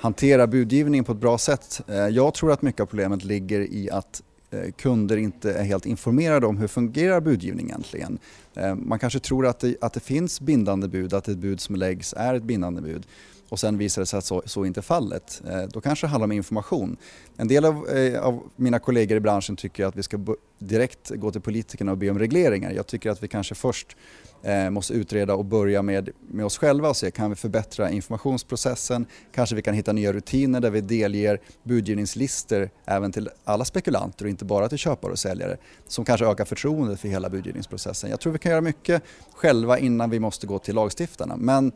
hantera 0.00 0.46
budgivningen 0.46 1.04
på 1.04 1.12
ett 1.12 1.18
bra 1.18 1.38
sätt. 1.38 1.80
Eh, 1.88 1.96
jag 1.96 2.34
tror 2.34 2.52
att 2.52 2.62
mycket 2.62 2.80
av 2.80 2.86
problemet 2.86 3.24
ligger 3.24 3.60
i 3.60 3.90
att 3.90 4.22
eh, 4.50 4.70
kunder 4.70 5.16
inte 5.16 5.52
är 5.52 5.64
helt 5.64 5.86
informerade 5.86 6.46
om 6.46 6.56
hur 6.56 6.68
fungerar 6.68 7.20
budgivning 7.20 7.66
egentligen. 7.66 8.18
Eh, 8.54 8.74
man 8.74 8.98
kanske 8.98 9.18
tror 9.18 9.46
att 9.46 9.60
det, 9.60 9.76
att 9.80 9.92
det 9.92 10.00
finns 10.00 10.40
bindande 10.40 10.88
bud, 10.88 11.14
att 11.14 11.28
ett 11.28 11.38
bud 11.38 11.60
som 11.60 11.76
läggs 11.76 12.14
är 12.16 12.34
ett 12.34 12.42
bindande 12.42 12.80
bud 12.80 13.06
och 13.48 13.60
sen 13.60 13.78
visar 13.78 14.02
det 14.02 14.06
sig 14.06 14.18
att 14.18 14.24
så, 14.24 14.42
så 14.46 14.64
inte 14.64 14.80
är 14.80 14.82
fallet. 14.82 15.42
Då 15.68 15.80
kanske 15.80 16.06
det 16.06 16.10
handlar 16.10 16.24
om 16.24 16.32
information. 16.32 16.96
En 17.36 17.48
del 17.48 17.64
av, 17.64 17.86
av 18.20 18.42
mina 18.56 18.78
kollegor 18.78 19.16
i 19.16 19.20
branschen 19.20 19.56
tycker 19.56 19.86
att 19.86 19.96
vi 19.96 20.02
ska 20.02 20.18
direkt 20.58 21.10
gå 21.10 21.30
till 21.30 21.40
politikerna 21.40 21.92
och 21.92 21.98
be 21.98 22.10
om 22.10 22.18
regleringar. 22.18 22.70
Jag 22.70 22.86
tycker 22.86 23.10
att 23.10 23.22
vi 23.22 23.28
kanske 23.28 23.54
först 23.54 23.96
eh, 24.42 24.70
måste 24.70 24.94
utreda 24.94 25.34
och 25.34 25.44
börja 25.44 25.82
med, 25.82 26.10
med 26.20 26.46
oss 26.46 26.58
själva 26.58 26.88
och 26.88 26.96
se 26.96 27.10
kan 27.10 27.30
vi 27.30 27.36
förbättra 27.36 27.90
informationsprocessen, 27.90 29.06
kanske 29.32 29.56
vi 29.56 29.62
kan 29.62 29.74
hitta 29.74 29.92
nya 29.92 30.12
rutiner 30.12 30.60
där 30.60 30.70
vi 30.70 30.80
delger 30.80 31.40
budgivningslistor 31.62 32.70
även 32.84 33.12
till 33.12 33.30
alla 33.44 33.64
spekulanter 33.64 34.24
och 34.24 34.30
inte 34.30 34.44
bara 34.44 34.68
till 34.68 34.78
köpare 34.78 35.12
och 35.12 35.18
säljare 35.18 35.56
som 35.86 36.04
kanske 36.04 36.26
ökar 36.26 36.44
förtroendet 36.44 37.00
för 37.00 37.08
hela 37.08 37.30
budgivningsprocessen. 37.30 38.10
Jag 38.10 38.20
tror 38.20 38.32
vi 38.32 38.38
kan 38.38 38.50
göra 38.50 38.60
mycket 38.60 39.02
själva 39.32 39.78
innan 39.78 40.10
vi 40.10 40.20
måste 40.20 40.46
gå 40.46 40.58
till 40.58 40.74
lagstiftarna 40.74 41.36
men 41.36 41.72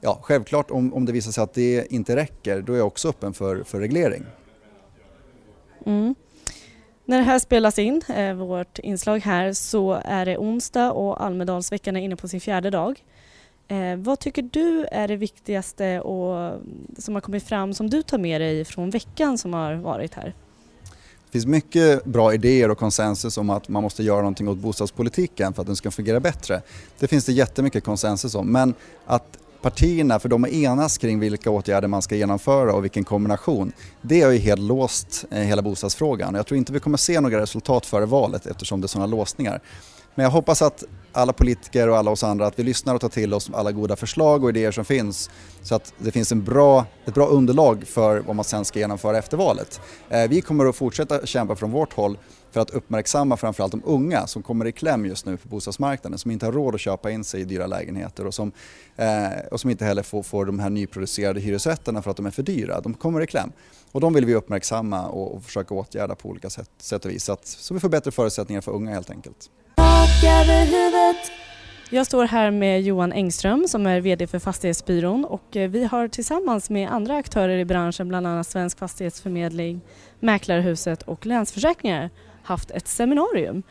ja, 0.00 0.18
självklart 0.22 0.70
om, 0.70 0.94
om 0.94 1.04
det 1.04 1.12
visar 1.12 1.32
sig 1.32 1.44
att 1.44 1.54
det 1.54 1.92
inte 1.92 2.16
räcker 2.16 2.62
då 2.62 2.72
är 2.72 2.76
jag 2.76 2.86
också 2.86 3.08
öppen 3.08 3.34
för, 3.34 3.62
för 3.62 3.80
reglering. 3.80 4.24
Mm. 5.86 6.14
När 7.08 7.18
det 7.18 7.24
här 7.24 7.38
spelas 7.38 7.78
in, 7.78 8.02
eh, 8.08 8.34
vårt 8.34 8.78
inslag 8.78 9.18
här, 9.18 9.52
så 9.52 10.00
är 10.04 10.26
det 10.26 10.38
onsdag 10.38 10.92
och 10.92 11.24
Almedalsveckan 11.24 11.96
är 11.96 12.00
inne 12.00 12.16
på 12.16 12.28
sin 12.28 12.40
fjärde 12.40 12.70
dag. 12.70 13.04
Eh, 13.68 13.96
vad 13.96 14.18
tycker 14.18 14.42
du 14.42 14.84
är 14.84 15.08
det 15.08 15.16
viktigaste 15.16 16.00
och, 16.00 16.60
som 16.98 17.14
har 17.14 17.20
kommit 17.20 17.44
fram 17.44 17.74
som 17.74 17.90
du 17.90 18.02
tar 18.02 18.18
med 18.18 18.40
dig 18.40 18.64
från 18.64 18.90
veckan 18.90 19.38
som 19.38 19.52
har 19.52 19.74
varit 19.74 20.14
här? 20.14 20.34
Det 21.26 21.32
finns 21.32 21.46
mycket 21.46 22.04
bra 22.04 22.34
idéer 22.34 22.70
och 22.70 22.78
konsensus 22.78 23.38
om 23.38 23.50
att 23.50 23.68
man 23.68 23.82
måste 23.82 24.02
göra 24.02 24.20
någonting 24.20 24.48
åt 24.48 24.58
bostadspolitiken 24.58 25.52
för 25.52 25.62
att 25.62 25.66
den 25.66 25.76
ska 25.76 25.90
fungera 25.90 26.20
bättre. 26.20 26.62
Det 26.98 27.08
finns 27.08 27.24
det 27.24 27.32
jättemycket 27.32 27.84
konsensus 27.84 28.34
om 28.34 28.52
men 28.52 28.74
att 29.06 29.38
partierna, 29.62 30.18
för 30.18 30.28
de 30.28 30.44
är 30.44 30.48
enas 30.48 30.98
kring 30.98 31.20
vilka 31.20 31.50
åtgärder 31.50 31.88
man 31.88 32.02
ska 32.02 32.16
genomföra 32.16 32.74
och 32.74 32.84
vilken 32.84 33.04
kombination, 33.04 33.72
det 34.02 34.20
har 34.20 34.30
ju 34.30 34.38
helt 34.38 34.60
låst 34.60 35.24
eh, 35.30 35.38
hela 35.38 35.62
bostadsfrågan. 35.62 36.34
Jag 36.34 36.46
tror 36.46 36.58
inte 36.58 36.72
vi 36.72 36.80
kommer 36.80 36.98
se 36.98 37.20
några 37.20 37.40
resultat 37.40 37.86
före 37.86 38.06
valet 38.06 38.46
eftersom 38.46 38.80
det 38.80 38.84
är 38.84 38.88
sådana 38.88 39.06
låsningar. 39.06 39.60
Men 40.18 40.24
jag 40.24 40.30
hoppas 40.30 40.62
att 40.62 40.84
alla 41.12 41.32
politiker 41.32 41.88
och 41.88 41.96
alla 41.96 42.10
oss 42.10 42.24
andra 42.24 42.46
att 42.46 42.58
vi 42.58 42.62
lyssnar 42.62 42.94
och 42.94 43.00
tar 43.00 43.08
till 43.08 43.34
oss 43.34 43.50
alla 43.54 43.72
goda 43.72 43.96
förslag 43.96 44.44
och 44.44 44.50
idéer 44.50 44.70
som 44.70 44.84
finns 44.84 45.30
så 45.62 45.74
att 45.74 45.92
det 45.98 46.10
finns 46.10 46.32
en 46.32 46.44
bra, 46.44 46.86
ett 47.04 47.14
bra 47.14 47.26
underlag 47.26 47.84
för 47.86 48.20
vad 48.20 48.36
man 48.36 48.44
sen 48.44 48.64
ska 48.64 48.78
genomföra 48.78 49.18
efter 49.18 49.36
valet. 49.36 49.80
Eh, 50.08 50.28
vi 50.28 50.40
kommer 50.40 50.66
att 50.66 50.76
fortsätta 50.76 51.26
kämpa 51.26 51.56
från 51.56 51.70
vårt 51.70 51.92
håll 51.92 52.18
för 52.50 52.60
att 52.60 52.70
uppmärksamma 52.70 53.36
framförallt 53.36 53.72
de 53.72 53.82
unga 53.84 54.26
som 54.26 54.42
kommer 54.42 54.66
i 54.66 54.72
kläm 54.72 55.06
just 55.06 55.26
nu 55.26 55.36
på 55.36 55.48
bostadsmarknaden, 55.48 56.18
som 56.18 56.30
inte 56.30 56.46
har 56.46 56.52
råd 56.52 56.74
att 56.74 56.80
köpa 56.80 57.10
in 57.10 57.24
sig 57.24 57.40
i 57.40 57.44
dyra 57.44 57.66
lägenheter 57.66 58.26
och 58.26 58.34
som, 58.34 58.52
eh, 58.96 59.28
och 59.50 59.60
som 59.60 59.70
inte 59.70 59.84
heller 59.84 60.02
får, 60.02 60.22
får 60.22 60.46
de 60.46 60.58
här 60.58 60.70
nyproducerade 60.70 61.40
hyresrätterna 61.40 62.02
för 62.02 62.10
att 62.10 62.16
de 62.16 62.26
är 62.26 62.30
för 62.30 62.42
dyra. 62.42 62.80
De 62.80 62.94
kommer 62.94 63.20
i 63.20 63.26
kläm. 63.26 63.52
Och 63.92 64.00
de 64.00 64.14
vill 64.14 64.24
vi 64.24 64.34
uppmärksamma 64.34 65.06
och, 65.06 65.34
och 65.34 65.44
försöka 65.44 65.74
åtgärda 65.74 66.14
på 66.14 66.28
olika 66.28 66.50
sätt, 66.50 66.70
sätt 66.78 67.04
och 67.04 67.10
vis 67.10 67.24
så, 67.24 67.32
att, 67.32 67.46
så 67.46 67.74
vi 67.74 67.80
får 67.80 67.88
bättre 67.88 68.10
förutsättningar 68.10 68.60
för 68.60 68.72
unga 68.72 68.90
helt 68.90 69.10
enkelt. 69.10 69.50
Tak 69.98 70.24
över 70.24 70.64
huvudet 70.64 71.32
Jag 71.90 72.06
står 72.06 72.24
här 72.24 72.50
med 72.50 72.82
Johan 72.82 73.12
Engström 73.12 73.68
som 73.68 73.86
är 73.86 74.00
VD 74.00 74.26
för 74.26 74.38
Fastighetsbyrån 74.38 75.24
och 75.24 75.56
eh, 75.56 75.70
vi 75.70 75.84
har 75.84 76.08
tillsammans 76.08 76.70
med 76.70 76.90
andra 76.90 77.16
aktörer 77.16 77.58
i 77.58 77.64
branschen, 77.64 78.08
bland 78.08 78.26
annat 78.26 78.46
Svensk 78.46 78.78
Fastighetsförmedling, 78.78 79.80
Mäklarhuset 80.20 81.02
och 81.02 81.26
Länsförsäkringar 81.26 82.10
haft 82.42 82.70
ett 82.70 82.88
seminarium. 82.88 83.62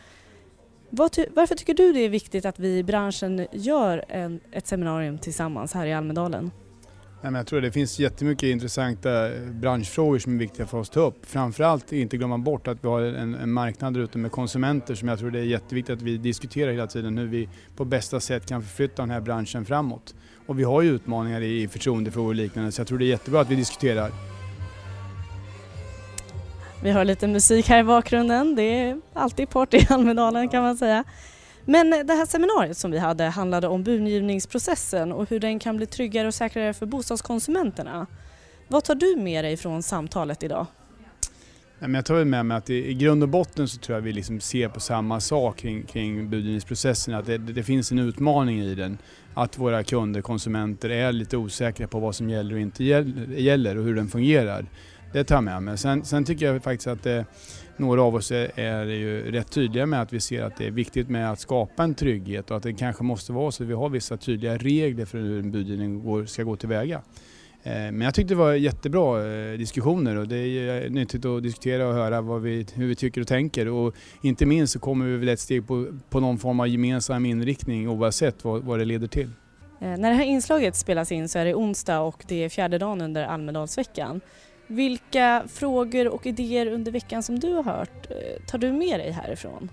Varför 0.90 1.54
tycker 1.54 1.74
du 1.74 1.92
det 1.92 2.00
är 2.00 2.08
viktigt 2.08 2.44
att 2.44 2.58
vi 2.58 2.78
i 2.78 2.82
branschen 2.82 3.46
gör 3.52 4.04
ett 4.52 4.66
seminarium 4.66 5.18
tillsammans 5.18 5.74
här 5.74 5.86
i 5.86 5.92
Almedalen? 5.92 6.50
Nej, 7.22 7.32
men 7.32 7.34
jag 7.34 7.46
tror 7.46 7.60
det 7.60 7.72
finns 7.72 7.98
jättemycket 7.98 8.42
intressanta 8.42 9.34
eh, 9.34 9.40
branschfrågor 9.50 10.18
som 10.18 10.34
är 10.34 10.38
viktiga 10.38 10.66
för 10.66 10.78
oss 10.78 10.88
att 10.88 10.94
ta 10.94 11.00
upp. 11.00 11.26
Framförallt 11.26 11.92
inte 11.92 12.16
glömma 12.16 12.38
bort 12.38 12.68
att 12.68 12.84
vi 12.84 12.88
har 12.88 13.00
en, 13.02 13.34
en 13.34 13.52
marknad 13.52 13.94
där 13.94 14.00
ute 14.00 14.18
med 14.18 14.32
konsumenter 14.32 14.94
som 14.94 15.08
jag 15.08 15.18
tror 15.18 15.30
det 15.30 15.38
är 15.38 15.44
jätteviktigt 15.44 15.96
att 15.96 16.02
vi 16.02 16.18
diskuterar 16.18 16.72
hela 16.72 16.86
tiden 16.86 17.18
hur 17.18 17.26
vi 17.26 17.48
på 17.76 17.84
bästa 17.84 18.20
sätt 18.20 18.46
kan 18.46 18.62
förflytta 18.62 19.02
den 19.02 19.10
här 19.10 19.20
branschen 19.20 19.64
framåt. 19.64 20.14
Och 20.46 20.58
vi 20.58 20.64
har 20.64 20.82
ju 20.82 20.90
utmaningar 20.90 21.40
i 21.40 21.68
förtroendefrågor 21.68 22.28
och 22.28 22.34
liknande 22.34 22.72
så 22.72 22.80
jag 22.80 22.88
tror 22.88 22.98
det 22.98 23.04
är 23.04 23.08
jättebra 23.08 23.40
att 23.40 23.50
vi 23.50 23.56
diskuterar. 23.56 24.10
Vi 26.82 26.90
har 26.90 27.04
lite 27.04 27.26
musik 27.26 27.68
här 27.68 27.80
i 27.80 27.84
bakgrunden. 27.84 28.54
Det 28.54 28.62
är 28.62 29.00
alltid 29.12 29.50
party 29.50 29.76
i 29.76 29.86
Almedalen 29.90 30.48
kan 30.48 30.62
man 30.62 30.76
säga. 30.76 31.04
Men 31.70 31.90
det 31.90 32.14
här 32.14 32.26
seminariet 32.26 32.76
som 32.76 32.90
vi 32.90 32.98
hade 32.98 33.24
handlade 33.24 33.68
om 33.68 33.82
budgivningsprocessen 33.82 35.12
och 35.12 35.30
hur 35.30 35.40
den 35.40 35.58
kan 35.58 35.76
bli 35.76 35.86
tryggare 35.86 36.26
och 36.26 36.34
säkrare 36.34 36.74
för 36.74 36.86
bostadskonsumenterna. 36.86 38.06
Vad 38.68 38.84
tar 38.84 38.94
du 38.94 39.16
med 39.16 39.44
dig 39.44 39.56
från 39.56 39.82
samtalet 39.82 40.42
idag? 40.42 40.66
Jag 41.78 42.04
tar 42.04 42.24
med 42.24 42.46
mig 42.46 42.56
att 42.56 42.70
i 42.70 42.94
grund 42.94 43.22
och 43.22 43.28
botten 43.28 43.68
så 43.68 43.78
tror 43.78 43.96
jag 43.98 44.02
vi 44.02 44.12
liksom 44.12 44.40
ser 44.40 44.68
på 44.68 44.80
samma 44.80 45.20
sak 45.20 45.56
kring, 45.56 45.82
kring 45.82 46.30
budgivningsprocessen. 46.30 47.14
Att 47.14 47.26
det, 47.26 47.38
det, 47.38 47.62
finns 47.62 47.92
en 47.92 47.98
utmaning 47.98 48.60
i 48.60 48.74
den. 48.74 48.98
Att 49.34 49.58
våra 49.58 49.84
kunder, 49.84 50.20
konsumenter, 50.20 50.90
är 50.90 51.12
lite 51.12 51.36
osäkra 51.36 51.88
på 51.88 52.00
vad 52.00 52.14
som 52.14 52.30
gäller 52.30 52.54
och 52.54 52.60
inte 52.60 52.84
gäller 52.84 53.78
och 53.78 53.84
hur 53.84 53.94
den 53.94 54.08
fungerar. 54.08 54.66
Det 55.12 55.24
tar 55.24 55.34
jag 55.34 55.44
med 55.44 55.62
mig. 55.62 55.78
Sen, 55.78 56.04
sen 56.04 56.24
tycker 56.24 56.46
jag 56.46 56.62
faktiskt 56.62 56.86
att 56.86 57.02
det, 57.02 57.24
några 57.78 58.02
av 58.02 58.14
oss 58.14 58.30
är, 58.30 58.60
är 58.60 58.84
ju 58.84 59.30
rätt 59.32 59.50
tydliga 59.50 59.86
med 59.86 60.02
att 60.02 60.12
vi 60.12 60.20
ser 60.20 60.42
att 60.42 60.56
det 60.56 60.66
är 60.66 60.70
viktigt 60.70 61.08
med 61.08 61.32
att 61.32 61.40
skapa 61.40 61.84
en 61.84 61.94
trygghet 61.94 62.50
och 62.50 62.56
att 62.56 62.62
det 62.62 62.72
kanske 62.72 63.04
måste 63.04 63.32
vara 63.32 63.50
så 63.50 63.62
att 63.62 63.68
vi 63.68 63.74
har 63.74 63.88
vissa 63.88 64.16
tydliga 64.16 64.56
regler 64.56 65.04
för 65.04 65.18
hur 65.18 65.38
en 65.38 65.50
budgivning 65.50 66.26
ska 66.26 66.42
gå 66.42 66.56
tillväga. 66.56 67.02
Eh, 67.62 67.72
men 67.72 68.00
jag 68.00 68.14
tyckte 68.14 68.34
det 68.34 68.38
var 68.38 68.52
jättebra 68.52 69.26
eh, 69.26 69.58
diskussioner 69.58 70.16
och 70.16 70.28
det 70.28 70.36
är 70.36 70.84
eh, 70.84 70.90
nyttigt 70.90 71.24
att 71.24 71.42
diskutera 71.42 71.88
och 71.88 71.94
höra 71.94 72.20
vad 72.20 72.42
vi, 72.42 72.66
hur 72.74 72.86
vi 72.86 72.94
tycker 72.94 73.20
och 73.20 73.26
tänker. 73.26 73.68
Och 73.68 73.94
inte 74.22 74.46
minst 74.46 74.72
så 74.72 74.78
kommer 74.78 75.06
vi 75.06 75.16
väl 75.16 75.28
ett 75.28 75.40
steg 75.40 75.66
på, 75.66 75.86
på 76.10 76.20
någon 76.20 76.38
form 76.38 76.60
av 76.60 76.68
gemensam 76.68 77.26
inriktning 77.26 77.88
oavsett 77.88 78.44
vad, 78.44 78.62
vad 78.62 78.78
det 78.78 78.84
leder 78.84 79.06
till. 79.06 79.30
När 79.80 80.10
det 80.10 80.16
här 80.16 80.24
inslaget 80.24 80.76
spelas 80.76 81.12
in 81.12 81.28
så 81.28 81.38
är 81.38 81.44
det 81.44 81.54
onsdag 81.54 82.00
och 82.00 82.24
det 82.28 82.44
är 82.44 82.48
fjärde 82.48 82.78
dagen 82.78 83.00
under 83.00 83.24
Almedalsveckan. 83.24 84.20
Vilka 84.68 85.42
frågor 85.48 86.08
och 86.08 86.26
idéer 86.26 86.66
under 86.66 86.92
veckan 86.92 87.22
som 87.22 87.38
du 87.38 87.52
har 87.52 87.62
hört 87.62 88.10
eh, 88.10 88.42
tar 88.46 88.58
du 88.58 88.72
med 88.72 89.00
dig 89.00 89.10
härifrån? 89.10 89.70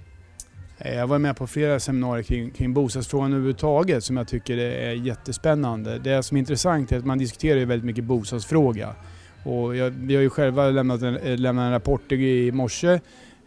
Eh, 0.78 0.96
jag 0.96 1.08
var 1.08 1.20
med 1.20 1.38
på 1.38 1.48
flera 1.48 1.80
seminarier 1.80 2.24
kring, 2.24 2.52
kring 2.52 2.74
bostadsfrågan 2.74 3.32
överhuvudtaget 3.32 4.04
som 4.04 4.18
jag 4.18 4.28
tycker 4.28 4.58
är 4.58 4.94
jättespännande. 4.94 6.00
Det 6.00 6.24
som 6.24 6.38
är 6.38 6.40
intressant 6.40 6.92
är 6.92 6.98
att 6.98 7.06
man 7.06 7.18
diskuterar 7.18 7.60
ju 7.60 7.66
väldigt 7.66 7.86
mycket 7.86 8.04
bostadsfråga. 8.04 8.96
Och 9.44 9.75
jag, 9.75 9.90
vi 9.90 10.16
har 10.16 10.22
ju 10.22 10.30
själva 10.30 10.70
lämnat 10.70 11.02
en, 11.02 11.18
eh, 11.18 11.38
lämnat 11.38 11.64
en 11.64 11.72
rapport 11.72 12.12
i 12.12 12.52
morse 12.52 13.00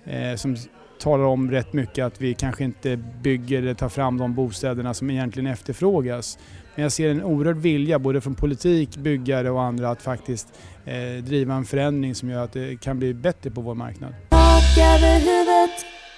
eh, 0.05 0.35
som 0.37 0.57
talar 0.99 1.25
om 1.25 1.51
rätt 1.51 1.73
mycket 1.73 2.05
att 2.05 2.21
vi 2.21 2.35
kanske 2.35 2.65
inte 2.65 2.97
bygger 2.97 3.59
eller 3.59 3.75
tar 3.75 3.89
fram 3.89 4.19
de 4.19 4.35
bostäderna 4.35 4.95
som 4.95 5.11
egentligen 5.11 5.53
efterfrågas. 5.53 6.39
Men 6.79 6.83
jag 6.83 6.93
ser 6.93 7.11
en 7.11 7.23
oerhörd 7.23 7.57
vilja 7.57 7.99
både 7.99 8.21
från 8.21 8.35
politik, 8.35 8.97
byggare 8.97 9.51
och 9.51 9.63
andra 9.63 9.91
att 9.91 10.03
faktiskt 10.03 10.49
eh, 10.85 11.25
driva 11.25 11.55
en 11.55 11.65
förändring 11.65 12.15
som 12.15 12.31
gör 12.31 12.45
att 12.45 12.53
det 12.53 12.81
kan 12.81 12.99
bli 12.99 13.15
bättre 13.15 13.51
på 13.51 13.61
vår 13.61 13.75
marknad. 13.75 14.15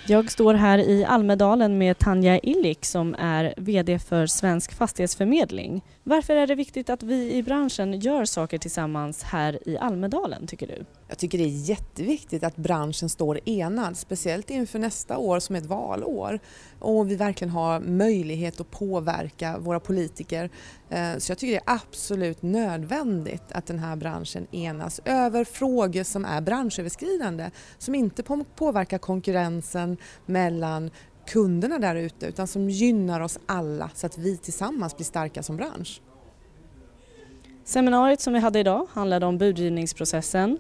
Jag 0.07 0.31
står 0.31 0.55
här 0.55 0.79
i 0.79 1.05
Almedalen 1.05 1.79
med 1.79 1.99
Tanja 1.99 2.39
Illik 2.39 2.85
som 2.85 3.15
är 3.19 3.55
VD 3.57 3.99
för 3.99 4.27
Svensk 4.27 4.73
Fastighetsförmedling. 4.73 5.85
Varför 6.03 6.37
är 6.37 6.47
det 6.47 6.55
viktigt 6.55 6.91
att 6.91 7.03
vi 7.03 7.35
i 7.35 7.43
branschen 7.43 8.01
gör 8.01 8.25
saker 8.25 8.59
tillsammans 8.59 9.23
här 9.23 9.69
i 9.69 9.79
Almedalen 9.79 10.47
tycker 10.47 10.67
du? 10.67 10.85
Jag 11.11 11.19
tycker 11.19 11.39
det 11.39 11.45
är 11.45 11.69
jätteviktigt 11.69 12.45
att 12.45 12.57
branschen 12.57 13.09
står 13.09 13.41
enad, 13.49 13.97
speciellt 13.97 14.51
inför 14.51 14.79
nästa 14.79 15.19
år 15.19 15.41
som 15.41 15.57
är 15.57 15.61
ett 15.61 15.67
valår. 15.67 16.39
Och 16.79 17.11
vi 17.11 17.17
verkligen 17.17 17.51
har 17.51 17.81
möjlighet 17.81 18.61
att 18.61 18.71
påverka 18.71 19.59
våra 19.59 19.81
politiker. 19.81 20.51
Eh, 20.89 21.17
så 21.19 21.31
jag 21.31 21.39
tycker 21.39 21.53
det 21.53 21.71
är 21.71 21.75
absolut 21.77 22.43
nödvändigt 22.43 23.43
att 23.53 23.67
den 23.67 23.79
här 23.79 23.97
branschen 23.97 24.47
enas 24.55 25.01
över 25.05 25.45
frågor 25.45 26.03
som 26.03 26.25
är 26.25 26.41
branschöverskridande, 26.41 27.51
som 27.79 27.95
inte 27.95 28.23
påverkar 28.55 28.99
konkurrensen 28.99 29.97
mellan 30.27 30.91
kunderna 31.27 31.79
där 31.79 31.95
ute 31.97 32.27
utan 32.27 32.47
som 32.47 32.71
gynnar 32.71 33.21
oss 33.21 33.39
alla 33.47 33.91
så 33.95 34.07
att 34.07 34.19
vi 34.19 34.37
tillsammans 34.37 34.97
blir 34.97 35.07
starka 35.07 35.43
som 35.43 35.57
bransch. 35.57 36.03
Seminariet 37.65 38.21
som 38.21 38.33
vi 38.33 38.39
hade 38.39 38.61
idag 38.61 38.87
handlade 38.93 39.27
om 39.27 39.39
budgivningsprocessen 39.39 40.59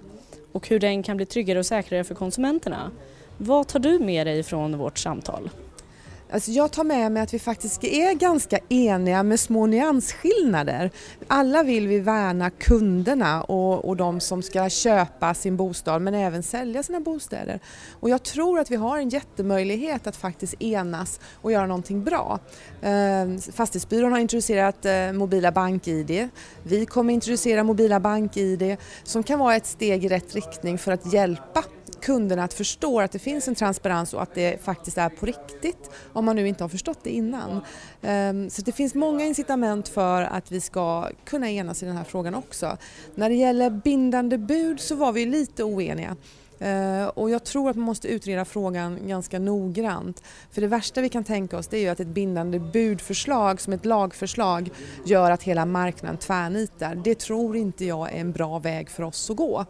och 0.52 0.68
hur 0.68 0.80
den 0.80 1.02
kan 1.02 1.16
bli 1.16 1.26
tryggare 1.26 1.58
och 1.58 1.66
säkrare 1.66 2.04
för 2.04 2.14
konsumenterna. 2.14 2.90
Vad 3.36 3.68
tar 3.68 3.78
du 3.78 3.98
med 3.98 4.26
dig 4.26 4.42
från 4.42 4.78
vårt 4.78 4.98
samtal? 4.98 5.50
Alltså 6.32 6.50
jag 6.50 6.72
tar 6.72 6.84
med 6.84 7.12
mig 7.12 7.22
att 7.22 7.34
vi 7.34 7.38
faktiskt 7.38 7.84
är 7.84 8.14
ganska 8.14 8.58
eniga 8.68 9.22
med 9.22 9.40
små 9.40 9.66
nyansskillnader. 9.66 10.90
Alla 11.28 11.62
vill 11.62 11.88
vi 11.88 12.00
värna 12.00 12.50
kunderna 12.50 13.42
och, 13.42 13.84
och 13.84 13.96
de 13.96 14.20
som 14.20 14.42
ska 14.42 14.68
köpa 14.68 15.34
sin 15.34 15.56
bostad 15.56 16.02
men 16.02 16.14
även 16.14 16.42
sälja 16.42 16.82
sina 16.82 17.00
bostäder. 17.00 17.60
Och 18.00 18.10
jag 18.10 18.22
tror 18.22 18.58
att 18.58 18.70
vi 18.70 18.76
har 18.76 18.98
en 18.98 19.08
jättemöjlighet 19.08 20.06
att 20.06 20.16
faktiskt 20.16 20.62
enas 20.62 21.20
och 21.34 21.52
göra 21.52 21.66
någonting 21.66 22.04
bra. 22.04 22.38
Ehm, 22.82 23.38
fastighetsbyrån 23.40 24.12
har 24.12 24.18
introducerat 24.18 24.84
eh, 24.84 25.12
mobila 25.12 25.52
bank-id. 25.52 26.28
Vi 26.62 26.86
kommer 26.86 27.14
introducera 27.14 27.64
mobila 27.64 28.00
bank-id 28.00 28.76
som 29.02 29.22
kan 29.22 29.38
vara 29.38 29.56
ett 29.56 29.66
steg 29.66 30.04
i 30.04 30.08
rätt 30.08 30.34
riktning 30.34 30.78
för 30.78 30.92
att 30.92 31.12
hjälpa 31.12 31.64
kunderna 32.02 32.44
att 32.44 32.54
förstå 32.54 33.00
att 33.00 33.12
det 33.12 33.18
finns 33.18 33.48
en 33.48 33.54
transparens 33.54 34.14
och 34.14 34.22
att 34.22 34.34
det 34.34 34.64
faktiskt 34.64 34.98
är 34.98 35.08
på 35.08 35.26
riktigt 35.26 35.90
om 36.12 36.24
man 36.24 36.36
nu 36.36 36.48
inte 36.48 36.64
har 36.64 36.68
förstått 36.68 36.98
det 37.02 37.10
innan. 37.10 37.60
Ehm, 38.02 38.50
så 38.50 38.62
det 38.62 38.72
finns 38.72 38.94
många 38.94 39.24
incitament 39.24 39.88
för 39.88 40.22
att 40.22 40.52
vi 40.52 40.60
ska 40.60 41.08
kunna 41.24 41.50
enas 41.50 41.82
i 41.82 41.86
den 41.86 41.96
här 41.96 42.04
frågan 42.04 42.34
också. 42.34 42.76
När 43.14 43.28
det 43.28 43.34
gäller 43.34 43.70
bindande 43.70 44.38
bud 44.38 44.80
så 44.80 44.94
var 44.94 45.12
vi 45.12 45.26
lite 45.26 45.64
oeniga. 45.64 46.16
Ehm, 46.60 47.08
och 47.08 47.30
jag 47.30 47.44
tror 47.44 47.70
att 47.70 47.76
man 47.76 47.84
måste 47.84 48.08
utreda 48.08 48.44
frågan 48.44 48.98
ganska 49.08 49.38
noggrant. 49.38 50.22
För 50.50 50.60
det 50.60 50.66
värsta 50.66 51.00
vi 51.00 51.08
kan 51.08 51.24
tänka 51.24 51.58
oss 51.58 51.68
det 51.68 51.76
är 51.76 51.80
ju 51.80 51.88
att 51.88 52.00
ett 52.00 52.06
bindande 52.06 52.58
budförslag 52.58 53.60
som 53.60 53.72
ett 53.72 53.84
lagförslag 53.84 54.70
gör 55.04 55.30
att 55.30 55.42
hela 55.42 55.64
marknaden 55.64 56.18
tvärnitar. 56.18 56.94
Det 56.94 57.18
tror 57.18 57.56
inte 57.56 57.84
jag 57.84 58.12
är 58.12 58.20
en 58.20 58.32
bra 58.32 58.58
väg 58.58 58.90
för 58.90 59.02
oss 59.02 59.30
att 59.30 59.36
gå. 59.36 59.64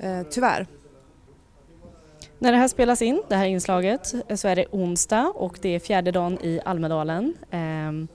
Ehm, 0.00 0.24
tyvärr. 0.30 0.66
När 2.42 2.52
det 2.52 2.58
här 2.58 2.68
spelas 2.68 3.02
in, 3.02 3.22
det 3.28 3.36
här 3.36 3.46
inslaget, 3.46 4.14
så 4.34 4.48
är 4.48 4.56
det 4.56 4.66
onsdag 4.70 5.32
och 5.34 5.58
det 5.62 5.68
är 5.68 5.78
fjärde 5.78 6.10
dagen 6.10 6.38
i 6.42 6.60
Almedalen. 6.64 7.34
Eh, 7.50 8.08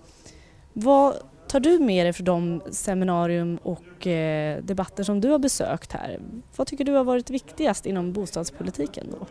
vad 0.74 1.13
tar 1.48 1.60
du 1.60 1.79
med 1.79 2.05
dig 2.05 2.13
från 2.13 2.25
de 2.25 2.62
seminarium 2.72 3.57
och 3.63 4.07
eh, 4.07 4.63
debatter 4.63 5.03
som 5.03 5.22
du 5.22 5.29
har 5.29 5.39
besökt 5.39 5.91
här? 5.91 6.19
Vad 6.55 6.67
tycker 6.67 6.84
du 6.84 6.91
har 6.91 7.03
varit 7.03 7.29
viktigast 7.29 7.86
inom 7.86 8.13
bostadspolitiken 8.13 9.07
då? 9.19 9.25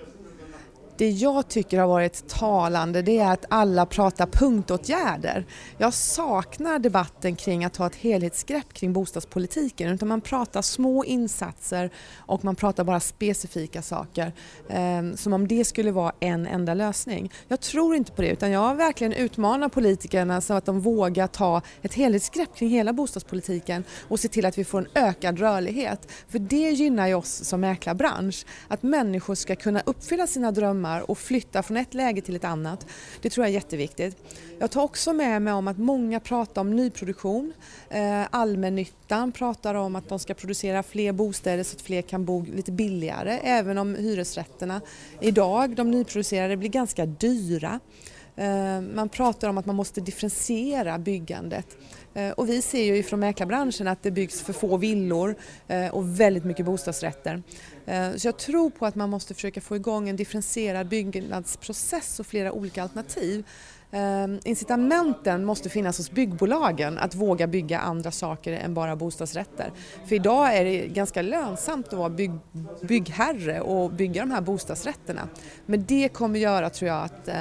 Det 0.99 1.11
jag 1.11 1.49
tycker 1.49 1.79
har 1.79 1.89
varit 1.89 2.29
talande 2.29 3.03
det 3.03 3.19
är 3.19 3.33
att 3.33 3.45
alla 3.49 3.87
pratar 3.87 4.27
punktåtgärder. 4.27 5.47
Jag 5.79 5.95
saknar 5.95 6.79
debatten 6.79 7.37
kring 7.37 7.65
att 7.65 7.75
ta 7.75 7.87
ett 7.87 7.95
helhetsgrepp 7.95 8.73
kring 8.73 8.93
bostadspolitiken 8.93 9.93
utan 9.93 10.09
man 10.09 10.21
pratar 10.21 10.63
små 10.63 11.05
insatser 11.05 11.91
och 12.17 12.45
man 12.45 12.57
pratar 12.57 12.85
bara 12.85 13.01
specifika 13.01 13.83
saker. 13.83 14.33
Eh, 14.69 15.15
som 15.15 15.33
om 15.33 15.49
det 15.49 15.65
skulle 15.65 15.93
vara 15.93 16.13
en 16.21 16.47
enda 16.47 16.75
lösning. 16.75 17.33
Jag 17.49 17.61
tror 17.61 17.97
inte 17.97 18.13
på 18.13 18.23
det 18.23 18.29
utan 18.29 18.51
jag 18.51 18.75
verkligen 18.75 19.13
utmanar 19.13 19.69
politikerna 19.69 20.41
så 20.41 20.55
att 20.55 20.65
de 20.65 20.81
vågar 20.81 21.27
ta 21.27 21.63
ett 21.83 21.95
helhetsgrepp 21.95 22.57
kring 22.57 22.69
hela 22.69 22.93
bostadspolitiken 22.93 23.85
och 24.09 24.21
se 24.21 24.29
till 24.29 24.47
att 24.47 24.59
vi 24.59 24.65
får 24.65 24.79
en 24.79 24.89
ökad 24.95 25.39
rörlighet. 25.39 26.13
För 26.29 26.39
det 26.39 26.71
gynnar 26.71 27.07
ju 27.07 27.15
oss 27.15 27.45
som 27.45 27.61
mäklarbransch. 27.61 28.47
Att 28.69 28.83
människor 28.83 29.35
ska 29.35 29.57
kunna 29.57 29.83
uppfylla 29.87 30.27
sina 30.27 30.53
drömmar 30.53 30.86
drömmar 30.87 31.11
och 31.11 31.19
flytta 31.19 31.63
från 31.63 31.77
ett 31.77 31.95
läge 31.95 32.21
till 32.21 32.37
ett 32.37 32.45
annat. 32.45 32.87
Det 33.23 33.31
tror 33.31 33.47
jag 33.47 33.51
är 33.51 33.55
jätteviktigt. 33.55 34.17
Jag 34.59 34.71
tar 34.71 34.83
också 34.83 35.13
med 35.13 35.43
mig 35.43 35.53
om 35.53 35.69
att 35.69 35.79
många 35.79 36.21
pratar 36.21 36.61
om 36.61 36.77
nyproduktion. 36.77 37.53
Eh, 37.91 38.23
allmännyttan 38.31 39.33
pratar 39.33 39.75
om 39.75 39.97
att 39.97 40.09
de 40.09 40.19
ska 40.19 40.35
producera 40.35 40.83
fler 40.83 41.13
bostäder 41.13 41.65
så 41.65 41.77
att 41.77 41.83
fler 41.83 42.03
kan 42.03 42.25
bo 42.25 42.45
lite 42.45 42.73
billigare 42.73 43.39
även 43.43 43.79
om 43.79 43.95
hyresrätterna 43.95 44.81
idag, 45.21 45.77
de 45.77 45.91
nyproducerade, 45.91 46.57
blir 46.57 46.71
ganska 46.71 47.07
dyra. 47.07 47.81
Eh, 48.37 48.81
man 48.81 49.09
pratar 49.09 49.49
om 49.49 49.59
att 49.59 49.67
man 49.67 49.77
måste 49.77 50.01
differentiera 50.01 50.99
byggandet. 50.99 51.67
Eh, 52.15 52.31
och 52.31 52.49
vi 52.49 52.63
ser 52.63 52.85
ju 52.85 53.03
från 53.03 53.21
mäklarbranschen 53.21 53.89
att 53.89 54.03
det 54.03 54.11
byggs 54.11 54.43
för 54.43 54.53
få 54.53 54.77
villor 54.77 55.35
och 55.93 56.21
väldigt 56.21 56.45
mycket 56.45 56.67
bostadsrätter. 56.67 57.43
Eh, 57.87 58.15
så 58.17 58.29
jag 58.29 58.37
tror 58.37 58.71
på 58.71 58.87
att 58.87 58.95
man 58.95 59.11
måste 59.11 59.35
försöka 59.35 59.61
få 59.61 59.77
igång 59.77 60.09
en 60.09 60.17
differentierad 60.17 60.89
byggnadsprocess 60.89 62.21
och 62.21 62.27
flera 62.27 62.53
olika 62.53 62.83
alternativ. 62.83 63.45
Ehm, 63.91 64.41
incitamenten 64.45 65.45
måste 65.45 65.69
finnas 65.69 65.99
hos 65.99 66.11
byggbolagen 66.11 66.99
att 66.99 67.15
våga 67.15 67.47
bygga 67.47 67.79
andra 67.79 68.11
saker 68.11 68.53
än 68.53 68.75
bara 68.75 68.97
bostadsrätter. 68.97 69.73
För 70.07 70.17
idag 70.17 70.57
är 70.57 70.65
det 70.65 70.87
ganska 70.87 71.23
lönsamt 71.23 71.87
att 71.87 71.93
vara 71.93 72.11
bygg, 72.11 72.31
byggherre 72.83 73.61
och 73.61 73.93
bygga 73.93 74.21
de 74.21 74.31
här 74.31 74.41
bostadsrätterna. 74.41 75.29
Men 75.67 75.85
det 75.85 76.09
kommer 76.09 76.39
göra, 76.39 76.71
tror 76.71 76.89
jag, 76.89 77.05
att 77.05 77.29
eh, 77.29 77.35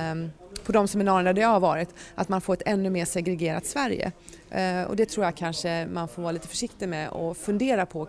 på 0.65 0.72
de 0.72 0.88
seminarierna 0.88 1.34
där 1.34 1.41
jag 1.41 1.50
har 1.50 1.60
varit, 1.60 1.89
att 2.15 2.29
man 2.29 2.41
får 2.41 2.53
ett 2.53 2.62
ännu 2.65 2.89
mer 2.89 3.05
segregerat 3.05 3.65
Sverige. 3.65 4.12
Eh, 4.50 4.84
och 4.84 4.95
det 4.95 5.05
tror 5.05 5.25
jag 5.25 5.36
kanske 5.36 5.86
man 5.86 6.07
får 6.07 6.22
vara 6.22 6.31
lite 6.31 6.48
försiktig 6.48 6.89
med 6.89 7.10
och 7.10 7.38
fundera 7.38 7.86
på 7.86 8.07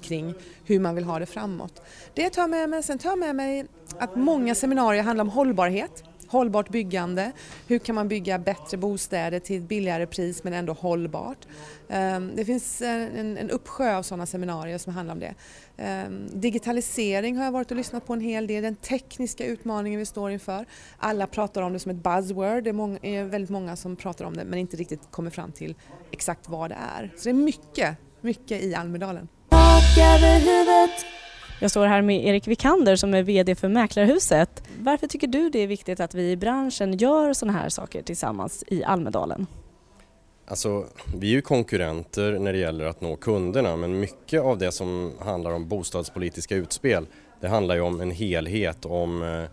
kring 0.00 0.34
hur 0.64 0.80
man 0.80 0.94
vill 0.94 1.04
ha 1.04 1.18
det 1.18 1.26
framåt. 1.26 1.82
Det 2.14 2.30
tar 2.30 2.42
jag 2.42 2.50
med 2.50 2.68
mig. 2.68 2.82
Sen 2.82 2.98
tar 2.98 3.10
jag 3.10 3.18
med 3.18 3.36
mig 3.36 3.66
att 3.98 4.16
många 4.16 4.54
seminarier 4.54 5.02
handlar 5.02 5.24
om 5.24 5.30
hållbarhet. 5.30 6.04
Hållbart 6.28 6.68
byggande. 6.68 7.32
Hur 7.66 7.78
kan 7.78 7.94
man 7.94 8.08
bygga 8.08 8.38
bättre 8.38 8.76
bostäder 8.76 9.40
till 9.40 9.56
ett 9.56 9.68
billigare 9.68 10.06
pris 10.06 10.44
men 10.44 10.52
ändå 10.52 10.72
hållbart? 10.72 11.46
Ehm, 11.88 12.36
det 12.36 12.44
finns 12.44 12.82
eh, 12.82 13.18
en, 13.18 13.36
en 13.38 13.50
uppsjö 13.50 13.96
av 13.96 14.02
sådana 14.02 14.26
seminarier 14.26 14.78
som 14.78 14.94
handlar 14.94 15.14
om 15.14 15.20
det. 15.20 15.34
Ehm, 15.76 16.26
digitalisering 16.32 17.36
har 17.36 17.44
jag 17.44 17.52
varit 17.52 17.70
och 17.70 17.76
lyssnat 17.76 18.06
på 18.06 18.12
en 18.12 18.20
hel 18.20 18.46
del. 18.46 18.62
Den 18.62 18.76
tekniska 18.76 19.46
utmaningen 19.46 19.98
vi 19.98 20.06
står 20.06 20.30
inför. 20.30 20.66
Alla 20.98 21.26
pratar 21.26 21.62
om 21.62 21.72
det 21.72 21.78
som 21.78 21.90
ett 21.90 21.96
buzzword. 21.96 22.64
Det 22.64 22.70
är, 22.70 22.72
många, 22.72 22.98
är 23.02 23.24
väldigt 23.24 23.50
många 23.50 23.76
som 23.76 23.96
pratar 23.96 24.24
om 24.24 24.36
det 24.36 24.44
men 24.44 24.58
inte 24.58 24.76
riktigt 24.76 25.10
kommer 25.10 25.30
fram 25.30 25.52
till 25.52 25.74
exakt 26.10 26.48
vad 26.48 26.70
det 26.70 26.76
är. 26.96 27.12
Så 27.16 27.24
det 27.24 27.30
är 27.30 27.34
mycket, 27.34 27.96
mycket 28.20 28.62
i 28.62 28.74
Almedalen. 28.74 29.28
Jag 31.60 31.70
står 31.70 31.86
här 31.86 32.02
med 32.02 32.26
Erik 32.26 32.46
Vikander 32.46 32.96
som 32.96 33.14
är 33.14 33.22
VD 33.22 33.54
för 33.54 33.68
Mäklarhuset. 33.68 34.62
Varför 34.78 35.06
tycker 35.06 35.26
du 35.26 35.50
det 35.50 35.58
är 35.58 35.66
viktigt 35.66 36.00
att 36.00 36.14
vi 36.14 36.30
i 36.30 36.36
branschen 36.36 36.96
gör 36.96 37.32
sådana 37.32 37.58
här 37.58 37.68
saker 37.68 38.02
tillsammans 38.02 38.64
i 38.66 38.84
Almedalen? 38.84 39.46
Alltså, 40.48 40.86
vi 41.16 41.26
är 41.26 41.32
ju 41.32 41.42
konkurrenter 41.42 42.38
när 42.38 42.52
det 42.52 42.58
gäller 42.58 42.84
att 42.84 43.00
nå 43.00 43.16
kunderna 43.16 43.76
men 43.76 44.00
mycket 44.00 44.40
av 44.42 44.58
det 44.58 44.72
som 44.72 45.12
handlar 45.20 45.50
om 45.50 45.68
bostadspolitiska 45.68 46.56
utspel 46.56 47.06
det 47.40 47.48
handlar 47.48 47.74
ju 47.74 47.80
om 47.80 48.00
en 48.00 48.10
helhet, 48.10 48.84
om, 48.84 49.22
eh, 49.22 49.50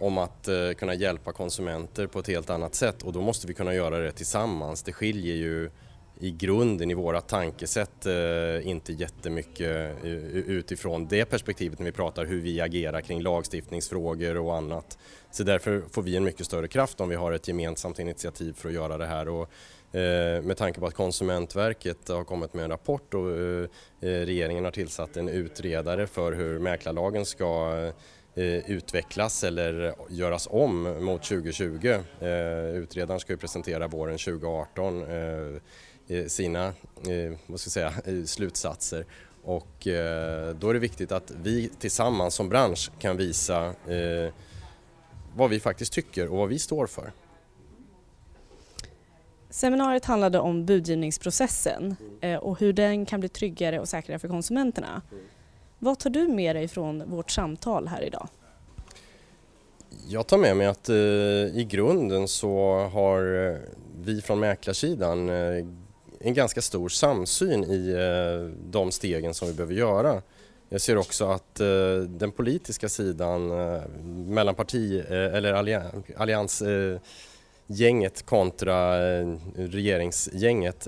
om 0.00 0.18
att 0.18 0.48
eh, 0.48 0.72
kunna 0.78 0.94
hjälpa 0.94 1.32
konsumenter 1.32 2.06
på 2.06 2.18
ett 2.18 2.26
helt 2.26 2.50
annat 2.50 2.74
sätt 2.74 3.02
och 3.02 3.12
då 3.12 3.20
måste 3.20 3.46
vi 3.46 3.54
kunna 3.54 3.74
göra 3.74 3.98
det 3.98 4.12
tillsammans. 4.12 4.82
Det 4.82 4.92
skiljer 4.92 5.34
ju 5.34 5.70
i 6.20 6.30
grunden 6.30 6.90
i 6.90 6.94
våra 6.94 7.20
tankesätt 7.20 8.06
eh, 8.06 8.68
inte 8.68 8.92
jättemycket 8.92 10.04
utifrån 10.46 11.06
det 11.08 11.24
perspektivet 11.24 11.78
när 11.78 11.86
vi 11.86 11.92
pratar 11.92 12.24
hur 12.24 12.40
vi 12.40 12.60
agerar 12.60 13.00
kring 13.00 13.22
lagstiftningsfrågor 13.22 14.36
och 14.36 14.56
annat. 14.56 14.98
Så 15.30 15.42
därför 15.42 15.82
får 15.90 16.02
vi 16.02 16.16
en 16.16 16.24
mycket 16.24 16.46
större 16.46 16.68
kraft 16.68 17.00
om 17.00 17.08
vi 17.08 17.14
har 17.14 17.32
ett 17.32 17.48
gemensamt 17.48 17.98
initiativ 17.98 18.52
för 18.52 18.68
att 18.68 18.74
göra 18.74 18.98
det 18.98 19.06
här. 19.06 19.28
Och, 19.28 19.42
eh, 19.96 20.42
med 20.42 20.56
tanke 20.56 20.80
på 20.80 20.86
att 20.86 20.94
Konsumentverket 20.94 22.08
har 22.08 22.24
kommit 22.24 22.54
med 22.54 22.64
en 22.64 22.70
rapport 22.70 23.14
och 23.14 23.30
eh, 23.30 23.68
regeringen 24.00 24.64
har 24.64 24.72
tillsatt 24.72 25.16
en 25.16 25.28
utredare 25.28 26.06
för 26.06 26.32
hur 26.32 26.58
mäklarlagen 26.58 27.26
ska 27.26 27.92
utvecklas 28.66 29.44
eller 29.44 29.94
göras 30.08 30.48
om 30.50 30.82
mot 31.04 31.22
2020. 31.22 31.98
Utredaren 32.74 33.20
ska 33.20 33.32
ju 33.32 33.36
presentera 33.36 33.88
våren 33.88 34.18
2018 34.18 35.04
sina 36.28 36.66
eh, 36.66 37.38
vad 37.46 37.60
ska 37.60 37.80
jag 37.80 37.92
säga, 37.92 38.18
eh, 38.18 38.24
slutsatser 38.24 39.04
och 39.42 39.86
eh, 39.86 40.54
då 40.54 40.70
är 40.70 40.74
det 40.74 40.80
viktigt 40.80 41.12
att 41.12 41.32
vi 41.42 41.70
tillsammans 41.78 42.34
som 42.34 42.48
bransch 42.48 42.90
kan 42.98 43.16
visa 43.16 43.66
eh, 43.66 44.32
vad 45.36 45.50
vi 45.50 45.60
faktiskt 45.60 45.92
tycker 45.92 46.28
och 46.28 46.36
vad 46.36 46.48
vi 46.48 46.58
står 46.58 46.86
för. 46.86 47.12
Seminariet 49.50 50.04
handlade 50.04 50.38
om 50.38 50.66
budgivningsprocessen 50.66 51.96
eh, 52.20 52.36
och 52.36 52.60
hur 52.60 52.72
den 52.72 53.06
kan 53.06 53.20
bli 53.20 53.28
tryggare 53.28 53.80
och 53.80 53.88
säkrare 53.88 54.18
för 54.18 54.28
konsumenterna. 54.28 55.02
Vad 55.78 55.98
tar 55.98 56.10
du 56.10 56.28
med 56.28 56.56
dig 56.56 56.68
från 56.68 57.10
vårt 57.10 57.30
samtal 57.30 57.88
här 57.88 58.02
idag? 58.02 58.28
Jag 60.08 60.26
tar 60.26 60.38
med 60.38 60.56
mig 60.56 60.66
att 60.66 60.88
eh, 60.88 60.96
i 60.96 61.66
grunden 61.70 62.28
så 62.28 62.74
har 62.92 63.48
eh, 63.48 63.56
vi 64.00 64.20
från 64.22 64.40
mäklarsidan 64.40 65.28
eh, 65.28 65.66
en 66.20 66.34
ganska 66.34 66.62
stor 66.62 66.88
samsyn 66.88 67.64
i 67.64 67.90
eh, 67.90 68.40
de 68.70 68.92
stegen 68.92 69.34
som 69.34 69.48
vi 69.48 69.54
behöver 69.54 69.74
göra. 69.74 70.22
Jag 70.68 70.80
ser 70.80 70.96
också 70.96 71.24
att 71.24 71.60
eh, 71.60 71.96
den 72.08 72.32
politiska 72.32 72.88
sidan 72.88 73.50
eh, 73.50 73.82
mellan 74.06 74.54
parti 74.54 75.04
eller 75.10 75.52
alliansgänget 76.16 78.22
kontra 78.24 79.00
regeringsgänget 79.54 80.86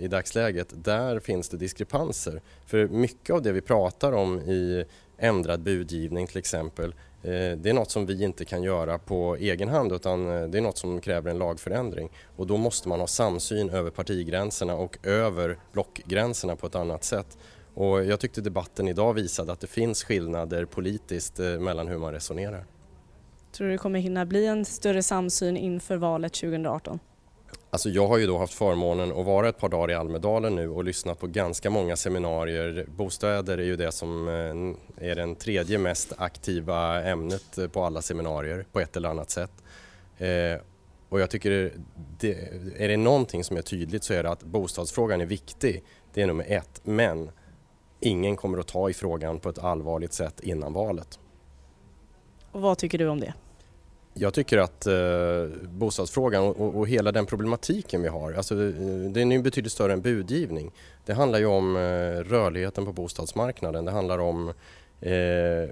i 0.00 0.08
dagsläget, 0.10 0.68
där 0.74 1.20
finns 1.20 1.48
det 1.48 1.56
diskrepanser. 1.56 2.42
För 2.66 2.88
mycket 2.88 3.34
av 3.34 3.42
det 3.42 3.52
vi 3.52 3.60
pratar 3.60 4.12
om 4.12 4.40
i 4.40 4.84
ändrad 5.18 5.60
budgivning 5.60 6.26
till 6.26 6.38
exempel, 6.38 6.94
Eh, 7.24 7.56
det 7.56 7.70
är 7.70 7.72
något 7.72 7.90
som 7.90 8.06
vi 8.06 8.24
inte 8.24 8.44
kan 8.44 8.62
göra 8.62 8.98
på 8.98 9.36
egen 9.36 9.68
hand 9.68 9.92
utan 9.92 10.28
eh, 10.28 10.48
det 10.48 10.58
är 10.58 10.62
något 10.62 10.78
som 10.78 11.00
kräver 11.00 11.30
en 11.30 11.38
lagförändring. 11.38 12.08
Och 12.36 12.46
då 12.46 12.56
måste 12.56 12.88
man 12.88 13.00
ha 13.00 13.06
samsyn 13.06 13.70
över 13.70 13.90
partigränserna 13.90 14.74
och 14.74 14.98
över 15.06 15.58
blockgränserna 15.72 16.56
på 16.56 16.66
ett 16.66 16.74
annat 16.74 17.04
sätt. 17.04 17.38
Och 17.74 18.04
jag 18.04 18.20
tyckte 18.20 18.40
debatten 18.40 18.88
idag 18.88 19.14
visade 19.14 19.52
att 19.52 19.60
det 19.60 19.66
finns 19.66 20.04
skillnader 20.04 20.64
politiskt 20.64 21.40
eh, 21.40 21.46
mellan 21.46 21.88
hur 21.88 21.98
man 21.98 22.12
resonerar. 22.12 22.64
Tror 23.52 23.66
du 23.66 23.72
det 23.72 23.78
kommer 23.78 24.00
hinna 24.00 24.26
bli 24.26 24.46
en 24.46 24.64
större 24.64 25.02
samsyn 25.02 25.56
inför 25.56 25.96
valet 25.96 26.32
2018? 26.32 26.98
Alltså 27.74 27.88
jag 27.88 28.06
har 28.06 28.18
ju 28.18 28.26
då 28.26 28.38
haft 28.38 28.54
förmånen 28.54 29.12
att 29.12 29.26
vara 29.26 29.48
ett 29.48 29.58
par 29.58 29.68
dagar 29.68 29.90
i 29.90 29.94
Almedalen 29.94 30.54
nu 30.54 30.68
och 30.68 30.84
lyssnat 30.84 31.20
på 31.20 31.26
ganska 31.26 31.70
många 31.70 31.96
seminarier. 31.96 32.86
Bostäder 32.96 33.58
är 33.58 33.62
ju 33.62 33.76
det 33.76 33.92
som 33.92 34.28
eh, 34.28 35.08
är 35.10 35.14
den 35.14 35.36
tredje 35.36 35.78
mest 35.78 36.12
aktiva 36.18 37.02
ämnet 37.02 37.58
eh, 37.58 37.68
på 37.68 37.84
alla 37.84 38.02
seminarier 38.02 38.66
på 38.72 38.80
ett 38.80 38.96
eller 38.96 39.08
annat 39.08 39.30
sätt. 39.30 39.50
Eh, 40.18 40.60
och 41.08 41.20
jag 41.20 41.30
tycker, 41.30 41.72
det, 42.18 42.32
är 42.76 42.88
det 42.88 42.96
någonting 42.96 43.44
som 43.44 43.56
är 43.56 43.62
tydligt 43.62 44.04
så 44.04 44.14
är 44.14 44.22
det 44.22 44.30
att 44.30 44.42
bostadsfrågan 44.42 45.20
är 45.20 45.26
viktig. 45.26 45.84
Det 46.12 46.22
är 46.22 46.26
nummer 46.26 46.44
ett. 46.48 46.80
Men 46.84 47.30
ingen 48.00 48.36
kommer 48.36 48.58
att 48.58 48.68
ta 48.68 48.90
i 48.90 48.94
frågan 48.94 49.38
på 49.38 49.48
ett 49.48 49.58
allvarligt 49.58 50.12
sätt 50.12 50.40
innan 50.40 50.72
valet. 50.72 51.18
Och 52.52 52.60
vad 52.60 52.78
tycker 52.78 52.98
du 52.98 53.08
om 53.08 53.20
det? 53.20 53.34
Jag 54.16 54.34
tycker 54.34 54.58
att 54.58 54.86
eh, 54.86 55.58
bostadsfrågan 55.68 56.42
och, 56.42 56.76
och, 56.76 56.88
hela 56.88 57.12
den 57.12 57.26
problematiken 57.26 58.02
vi 58.02 58.08
har, 58.08 58.32
alltså, 58.32 58.54
eh, 58.54 58.70
den 59.10 59.32
är 59.32 59.36
ju 59.36 59.42
betydligt 59.42 59.72
större 59.72 59.92
än 59.92 60.00
budgivning. 60.00 60.72
Det 61.04 61.12
handlar 61.12 61.38
ju 61.38 61.46
om 61.46 61.76
eh, 61.76 61.80
rörligheten 62.24 62.84
på 62.84 62.92
bostadsmarknaden. 62.92 63.84
Det 63.84 63.90
handlar 63.90 64.18
om 64.18 64.48
eh, 65.00 65.70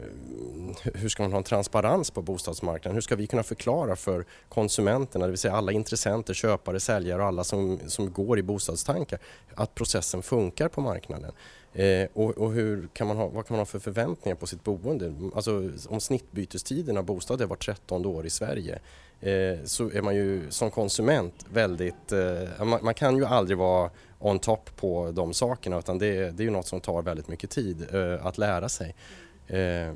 hur 0.83 1.09
ska 1.09 1.23
man 1.23 1.33
ha 1.33 1.39
en 1.39 1.45
transparens 1.45 2.11
på 2.11 2.23
bostadsmarknaden? 2.23 2.95
Hur 2.95 3.01
ska 3.01 3.17
vi 3.17 3.27
kunna 3.27 3.43
förklara 3.43 3.97
för 3.97 4.25
konsumenterna, 4.49 5.25
det 5.25 5.31
vill 5.31 5.39
säga 5.39 5.55
alla 5.55 5.73
intressenter, 5.73 6.35
köpare, 6.35 6.81
säljare 6.81 7.23
och 7.23 7.29
alla 7.29 7.45
som, 7.45 7.81
som 7.87 8.13
går 8.13 8.39
i 8.39 8.43
bostadstankar, 8.43 9.19
att 9.55 9.75
processen 9.75 10.23
funkar 10.23 10.69
på 10.69 10.81
marknaden? 10.81 11.33
Eh, 11.75 12.09
och, 12.13 12.31
och 12.31 12.53
hur 12.53 12.89
kan 12.93 13.07
man 13.07 13.17
ha, 13.17 13.29
vad 13.29 13.47
kan 13.47 13.55
man 13.55 13.61
ha 13.61 13.67
för 13.67 13.79
förväntningar 13.79 14.37
på 14.37 14.47
sitt 14.47 14.65
boende? 14.65 15.15
Alltså 15.35 15.71
om 15.89 16.01
snittbytestiden 16.01 16.97
av 16.97 17.05
bostad 17.05 17.41
är 17.41 17.47
var 17.47 17.57
13 17.57 18.07
år 18.07 18.27
i 18.27 18.31
Sverige 18.31 18.79
eh, 19.21 19.65
så 19.65 19.91
är 19.91 20.03
man 20.03 20.15
ju 20.15 20.51
som 20.51 20.71
konsument 20.71 21.47
väldigt, 21.53 22.13
eh, 22.13 22.65
man, 22.65 22.85
man, 22.85 22.95
kan 22.95 23.17
ju 23.17 23.25
aldrig 23.25 23.59
vara 23.59 23.91
on 24.19 24.39
top 24.39 24.77
på 24.77 25.11
de 25.11 25.35
sakerna 25.35 25.79
utan 25.79 25.99
det, 25.99 26.31
det 26.31 26.43
är 26.43 26.45
ju 26.45 26.51
något 26.51 26.67
som 26.67 26.81
tar 26.81 27.03
väldigt 27.03 27.29
mycket 27.29 27.51
tid 27.51 27.87
eh, 27.95 28.27
att 28.27 28.39
lära 28.39 28.69
sig. 28.69 28.95
Eh, 29.47 29.95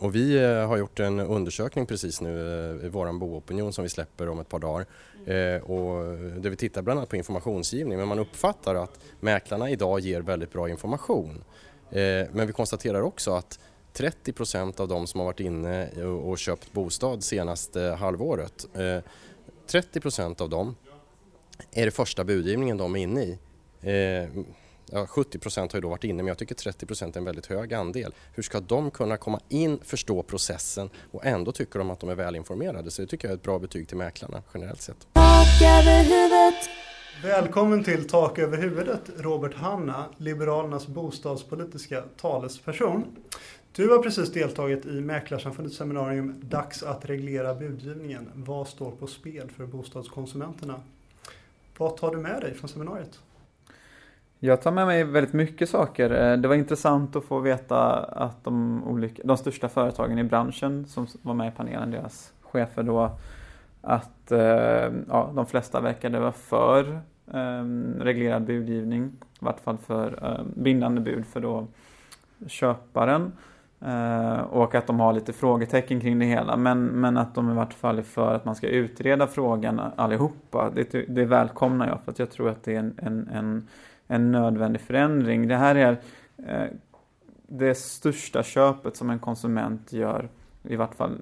Eh, 0.00 0.06
och 0.06 0.14
vi 0.14 0.36
eh, 0.36 0.68
har 0.68 0.76
gjort 0.76 1.00
en 1.00 1.20
undersökning 1.20 1.86
precis 1.86 2.20
nu 2.20 2.80
i 2.84 2.88
våran 2.88 3.18
boopinion 3.18 3.72
som 3.72 3.82
vi 3.84 3.88
släpper 3.88 4.28
om 4.28 4.40
ett 4.40 4.48
par 4.48 4.58
dagar 4.58 4.86
Eh, 5.26 5.62
och 5.62 6.18
där 6.40 6.50
vi 6.50 6.56
tittar 6.56 6.82
bland 6.82 6.98
annat 6.98 7.08
på 7.08 7.16
informationsgivning 7.16 7.98
men 7.98 8.08
man 8.08 8.18
uppfattar 8.18 8.74
att 8.74 8.98
mäklarna 9.20 9.70
idag 9.70 10.00
ger 10.00 10.20
väldigt 10.20 10.52
bra 10.52 10.68
information. 10.68 11.44
Eh, 11.90 12.26
men 12.32 12.46
vi 12.46 12.52
konstaterar 12.52 13.02
också 13.02 13.32
att 13.32 13.58
30 13.92 14.32
procent 14.32 14.80
av 14.80 14.88
de 14.88 15.06
som 15.06 15.20
har 15.20 15.24
varit 15.24 15.40
inne 15.40 16.02
och, 16.02 16.38
köpt 16.38 16.72
bostad 16.72 17.24
senaste 17.24 17.80
halvåret, 17.80 18.66
eh, 18.74 18.98
30 19.66 20.00
procent 20.00 20.40
av 20.40 20.48
dem 20.48 20.76
är 21.72 21.84
det 21.84 21.90
första 21.90 22.24
budgivningen 22.24 22.76
de 22.76 22.96
är 22.96 23.00
inne 23.00 23.22
i. 23.22 23.38
Ja, 24.92 25.06
70 25.06 25.38
procent 25.38 25.72
har 25.72 25.76
ju 25.76 25.80
då 25.80 25.88
varit 25.88 26.04
inne 26.04 26.22
men 26.22 26.26
jag 26.26 26.38
tycker 26.38 26.54
30 26.54 26.86
procent 26.86 27.16
är 27.16 27.20
en 27.20 27.24
väldigt 27.24 27.46
hög 27.46 27.74
andel. 27.74 28.14
Hur 28.34 28.42
ska 28.42 28.60
de 28.60 28.90
kunna 28.90 29.16
komma 29.16 29.40
in, 29.48 29.78
förstå 29.84 30.22
processen 30.22 30.90
och 31.10 31.26
ändå 31.26 31.52
tycker 31.52 31.78
de 31.78 31.90
att 31.90 32.00
de 32.00 32.08
är 32.08 32.14
välinformerade? 32.14 32.90
Så 32.90 33.02
det 33.02 33.08
tycker 33.08 33.28
jag 33.28 33.32
är 33.32 33.36
ett 33.36 33.42
bra 33.42 33.58
betyg 33.58 33.88
till 33.88 33.96
mäklarna 33.96 34.42
generellt 34.54 34.82
sett. 34.82 35.06
Välkommen 37.22 37.84
till 37.84 38.08
Tak 38.08 38.38
över 38.38 38.58
huvudet, 38.58 39.00
Robert 39.16 39.54
Hanna, 39.54 40.04
Liberalernas 40.16 40.86
bostadspolitiska 40.86 42.02
talesperson. 42.16 43.04
Du 43.72 43.88
har 43.88 43.98
precis 43.98 44.32
deltagit 44.32 44.86
i 44.86 45.00
Mäklarsamfundets 45.00 45.76
seminarium 45.76 46.40
Dags 46.42 46.82
att 46.82 47.04
reglera 47.04 47.54
budgivningen. 47.54 48.30
Vad 48.34 48.68
står 48.68 48.90
på 48.90 49.06
spel 49.06 49.50
för 49.56 49.66
bostadskonsumenterna? 49.66 50.80
Vad 51.76 51.96
tar 51.96 52.10
du 52.10 52.16
med 52.16 52.40
dig 52.40 52.54
från 52.54 52.68
seminariet? 52.68 53.20
Jag 54.42 54.62
tar 54.62 54.72
med 54.72 54.86
mig 54.86 55.04
väldigt 55.04 55.32
mycket 55.32 55.68
saker. 55.68 56.10
Eh, 56.10 56.36
det 56.36 56.48
var 56.48 56.54
intressant 56.54 57.16
att 57.16 57.24
få 57.24 57.38
veta 57.38 57.96
att 58.02 58.44
de, 58.44 58.84
olika, 58.84 59.22
de 59.24 59.36
största 59.36 59.68
företagen 59.68 60.18
i 60.18 60.24
branschen 60.24 60.86
som 60.86 61.06
var 61.22 61.34
med 61.34 61.48
i 61.48 61.56
panelen, 61.56 61.90
deras 61.90 62.32
chefer 62.40 62.82
då, 62.82 63.10
att 63.80 64.32
eh, 64.32 64.92
ja, 65.08 65.32
de 65.34 65.46
flesta 65.46 65.80
verkade 65.80 66.20
vara 66.20 66.32
för 66.32 67.00
ehm, 67.32 67.94
reglerad 68.00 68.42
budgivning. 68.42 69.04
I 69.04 69.44
vart 69.44 69.60
fall 69.60 69.78
för 69.78 70.24
ehm, 70.24 70.52
bindande 70.56 71.00
bud 71.00 71.26
för 71.26 71.40
då 71.40 71.66
köparen. 72.46 73.32
Eh, 73.80 74.40
och 74.40 74.74
att 74.74 74.86
de 74.86 75.00
har 75.00 75.12
lite 75.12 75.32
frågetecken 75.32 76.00
kring 76.00 76.18
det 76.18 76.26
hela. 76.26 76.56
Men, 76.56 76.84
men 76.84 77.16
att 77.16 77.34
de 77.34 77.50
i 77.50 77.54
vart 77.54 77.74
fall 77.74 77.98
är 77.98 78.02
för 78.02 78.34
att 78.34 78.44
man 78.44 78.54
ska 78.54 78.68
utreda 78.68 79.26
frågan 79.26 79.80
allihopa. 79.96 80.70
Det, 80.74 81.04
det 81.08 81.24
välkomnar 81.24 81.88
jag 81.88 82.00
för 82.00 82.12
att 82.12 82.18
jag 82.18 82.30
tror 82.30 82.48
att 82.48 82.64
det 82.64 82.74
är 82.74 82.78
en, 82.78 82.94
en, 82.96 83.28
en, 83.32 83.68
en 84.10 84.32
nödvändig 84.32 84.80
förändring. 84.80 85.48
Det 85.48 85.56
här 85.56 85.74
är 85.74 86.00
eh, 86.46 86.70
det 87.46 87.74
största 87.74 88.42
köpet 88.42 88.96
som 88.96 89.10
en 89.10 89.18
konsument 89.18 89.92
gör. 89.92 90.28
I 90.62 90.76
vart 90.76 90.94
fall 90.94 91.18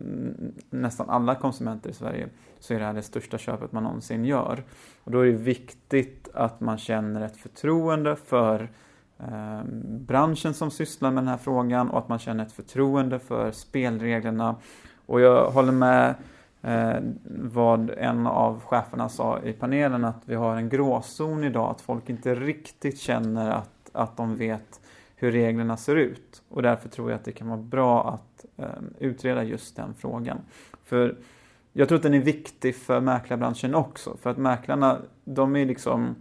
nästan 0.70 1.11
alla 1.11 1.35
konsumenter 1.35 1.90
i 1.90 1.92
Sverige. 1.92 2.29
Så 2.59 2.74
är 2.74 2.79
det 2.79 2.85
här 2.85 2.94
det 2.94 3.03
största 3.03 3.38
köpet 3.38 3.72
man 3.72 3.83
någonsin 3.83 4.24
gör. 4.24 4.64
Och 5.05 5.11
då 5.11 5.20
är 5.20 5.27
det 5.27 5.33
viktigt 5.33 6.29
att 6.35 6.61
man 6.61 6.79
känner 6.79 7.20
ett 7.27 7.37
förtroende 7.37 8.16
för 8.16 8.70
eh, 9.18 9.62
branschen 9.83 10.55
som 10.55 10.70
sysslar 10.70 11.11
med 11.11 11.22
den 11.22 11.29
här 11.29 11.38
frågan 11.38 11.90
och 11.90 11.98
att 11.98 12.09
man 12.09 12.18
känner 12.18 12.46
ett 12.46 12.53
förtroende 12.53 13.18
för 13.18 13.51
spelreglerna. 13.51 14.57
Och 15.07 15.20
jag 15.20 15.51
håller 15.51 15.72
med 15.72 16.14
eh, 16.62 16.97
vad 17.25 17.90
en 17.90 18.27
av 18.27 18.61
cheferna 18.61 19.09
sa 19.09 19.40
i 19.42 19.53
panelen 19.53 20.05
att 20.05 20.23
vi 20.25 20.35
har 20.35 20.57
en 20.57 20.68
gråzon 20.68 21.44
idag, 21.44 21.71
att 21.71 21.81
folk 21.81 22.11
inte 22.11 22.35
riktigt 22.35 22.99
känner 22.99 23.51
att, 23.51 23.90
att 23.92 24.16
de 24.16 24.37
vet 24.37 24.81
hur 25.16 25.33
reglerna 25.33 25.77
ser 25.77 25.97
ut. 25.97 26.42
Och 26.49 26.62
därför 26.62 26.88
tror 26.88 27.11
jag 27.11 27.18
att 27.18 27.25
det 27.25 27.33
kan 27.33 27.49
vara 27.49 27.61
bra 27.61 28.11
att 28.14 28.47
eh, 28.57 28.83
utreda 28.99 29.44
just 29.44 29.77
den 29.77 29.94
frågan. 29.94 30.38
För 30.85 31.16
jag 31.73 31.88
tror 31.88 31.97
att 31.97 32.03
den 32.03 32.14
är 32.14 32.21
viktig 32.21 32.77
för 32.77 33.01
mäklarbranschen 33.01 33.75
också, 33.75 34.16
för 34.23 34.31
att 34.31 34.37
mäklarna, 34.37 34.99
de 35.25 35.57
är 35.57 35.66
liksom 35.66 36.14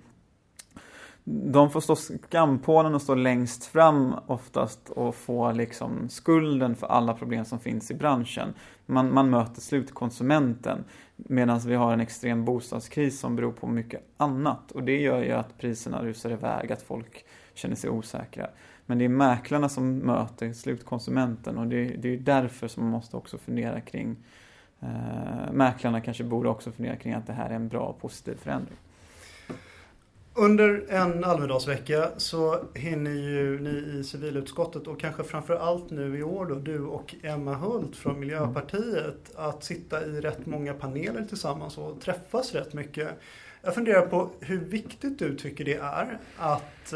de 1.30 1.70
får 1.70 1.82
stå 1.82 1.96
skampålen 1.96 2.96
och 2.96 3.02
stå 3.02 3.16
längst 3.16 3.66
fram 3.66 4.16
oftast 4.28 4.90
och 4.90 5.16
få 5.16 5.52
liksom 5.52 6.10
skulden 6.10 6.76
för 6.76 6.88
alla 6.88 7.13
problem 7.13 7.46
som 7.46 7.60
finns 7.60 7.92
i 7.92 7.94
branschen. 7.94 8.54
Man, 8.86 9.13
man 9.13 9.30
möter 9.30 9.62
slutkonsumenten 9.62 10.84
medan 11.16 11.60
vi 11.60 11.76
har 11.76 11.94
en 11.94 12.00
extrem 12.00 12.46
bostadskris 12.46 13.20
som 13.20 13.36
beror 13.36 13.52
på 13.52 13.68
mycket 13.68 14.02
annat 14.18 14.72
och 14.72 14.84
det 14.84 15.02
gör 15.02 15.24
ju 15.24 15.32
att 15.32 15.58
priserna 15.58 16.04
rusar 16.04 16.32
iväg, 16.32 16.72
att 16.72 16.82
folk 16.82 17.26
känner 17.54 17.76
sig 17.76 17.90
osäkra. 17.90 18.48
Men 18.86 18.98
det 18.98 19.06
är 19.06 19.10
mäklarna 19.10 19.70
som 19.70 19.98
möter 19.98 20.54
slutkonsumenten 20.54 21.58
och 21.58 21.68
det, 21.68 21.84
det 21.86 22.13
är 22.13 22.18
därför 22.18 22.68
som 22.68 22.84
man 22.84 22.92
måste 22.92 23.18
också 23.18 23.38
fundera 23.38 23.82
kring 23.82 24.16
eh, 24.80 25.52
Mäklarna 25.52 26.02
kanske 26.02 26.24
borde 26.24 26.50
också 26.50 26.72
fundera 26.72 26.96
kring 26.96 27.13
att 27.13 27.28
det 27.28 27.34
här 27.34 27.50
är 27.50 27.56
en 27.56 27.68
bra 27.68 27.82
och 27.82 28.02
positiv 28.02 28.36
förändring. 28.36 28.78
Under 30.39 30.86
en 30.89 31.23
Almedalsvecka 31.23 32.10
så 32.17 32.60
hinner 32.73 33.12
ju 33.12 33.60
ni 33.60 34.00
i 34.00 34.04
civilutskottet 34.04 34.88
och 34.88 35.00
kanske 35.00 35.23
framför 35.23 35.56
allt 35.56 35.89
nu 35.89 36.17
i 36.17 36.23
år 36.23 36.45
då, 36.45 36.56
du 36.56 36.80
och 36.80 37.15
Emma 37.23 37.56
Hult 37.56 37.95
från 37.95 38.19
Miljöpartiet, 38.19 39.36
att 39.36 39.63
sitta 39.63 40.06
i 40.06 40.21
rätt 40.21 40.45
många 40.45 40.73
paneler 40.73 41.26
tillsammans 41.30 41.78
och 41.78 42.02
träffas 42.02 42.54
rätt 42.54 42.73
mycket. 42.73 43.10
Jag 43.62 43.76
funderar 43.76 44.06
på 44.06 44.30
hur 44.39 44.60
viktigt 44.60 45.19
du 45.19 45.36
tycker 45.36 45.65
det 45.65 45.76
är 45.76 46.19
att 46.38 46.93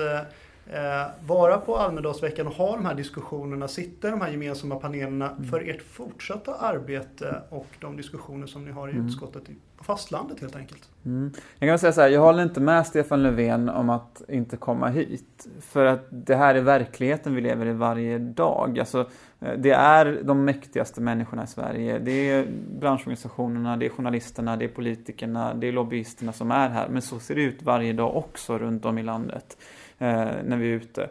eh, 0.71 1.07
vara 1.27 1.57
på 1.57 1.77
Almedalsveckan 1.77 2.47
och 2.47 2.53
ha 2.53 2.75
de 2.75 2.85
här 2.85 2.95
diskussionerna, 2.95 3.67
sitta 3.67 4.07
i 4.07 4.11
de 4.11 4.21
här 4.21 4.31
gemensamma 4.31 4.75
panelerna 4.75 5.29
för 5.49 5.69
ert 5.69 5.81
fortsatta 5.81 6.55
arbete 6.55 7.41
och 7.49 7.67
de 7.79 7.97
diskussioner 7.97 8.47
som 8.47 8.65
ni 8.65 8.71
har 8.71 8.87
i 8.87 8.91
Mm. 8.91 9.05
utskottet 9.07 9.43
på 9.77 9.83
fastlandet 9.83 10.41
helt 10.41 10.55
enkelt. 10.55 10.89
Mm. 11.05 11.31
Jag 11.59 11.69
kan 11.69 11.79
säga 11.79 11.91
så 11.93 12.01
här, 12.01 12.09
jag 12.09 12.21
håller 12.21 12.43
inte 12.43 12.59
med 12.59 12.87
Stefan 12.87 13.23
Löfven 13.23 13.69
om 13.69 13.89
att 13.89 14.21
inte 14.27 14.57
komma 14.57 14.87
hit. 14.89 15.47
För 15.61 15.85
att 15.85 16.05
det 16.09 16.35
här 16.35 16.55
är 16.55 16.61
verkligheten 16.61 17.35
vi 17.35 17.41
lever 17.41 17.65
i 17.65 17.73
varje 17.73 18.17
dag. 18.17 18.79
Alltså, 18.79 19.09
eh, 19.39 19.53
det 19.57 19.71
är 19.71 20.19
de 20.23 20.45
mäktigaste 20.45 21.01
människorna 21.01 21.43
i 21.43 21.47
Sverige. 21.47 21.99
Det 21.99 22.29
är 22.31 22.47
branschorganisationerna, 22.79 23.77
det 23.77 23.85
är 23.85 23.89
journalisterna, 23.89 24.57
det 24.57 24.65
är 24.65 24.69
politikerna, 24.69 25.53
det 25.53 25.67
är 25.67 25.71
lobbyisterna 25.71 26.33
som 26.33 26.51
är 26.51 26.69
här. 26.69 26.87
Men 26.89 27.01
så 27.01 27.19
ser 27.19 27.35
det 27.35 27.41
ut 27.41 27.61
varje 27.63 27.93
dag 27.93 28.15
också 28.15 28.57
runt 28.57 28.85
om 28.85 28.97
i 28.97 29.03
landet 29.03 29.57
Eh, 30.01 30.31
när 30.45 30.57
vi 30.57 30.71
är 30.71 30.75
ute. 30.75 31.09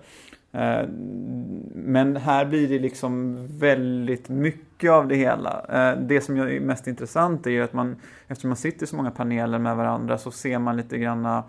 Eh, 0.52 0.88
Men 1.74 2.16
här 2.16 2.44
blir 2.44 2.68
det 2.68 2.78
liksom 2.78 3.36
väldigt 3.58 4.28
mycket 4.28 4.90
av 4.90 5.08
det 5.08 5.16
hela. 5.16 5.64
Eh, 5.68 5.98
Det 6.00 6.20
som 6.20 6.36
är 6.36 6.60
mest 6.60 6.86
intressant 6.86 7.46
är 7.46 7.50
ju 7.50 7.62
att 7.62 7.72
man, 7.72 7.96
eftersom 8.28 8.50
man 8.50 8.56
sitter 8.56 8.84
i 8.84 8.86
så 8.86 8.96
många 8.96 9.10
paneler 9.10 9.58
med 9.58 9.76
varandra 9.76 10.18
så 10.18 10.30
ser 10.30 10.58
man 10.58 10.76
lite 10.76 10.98
granna 10.98 11.44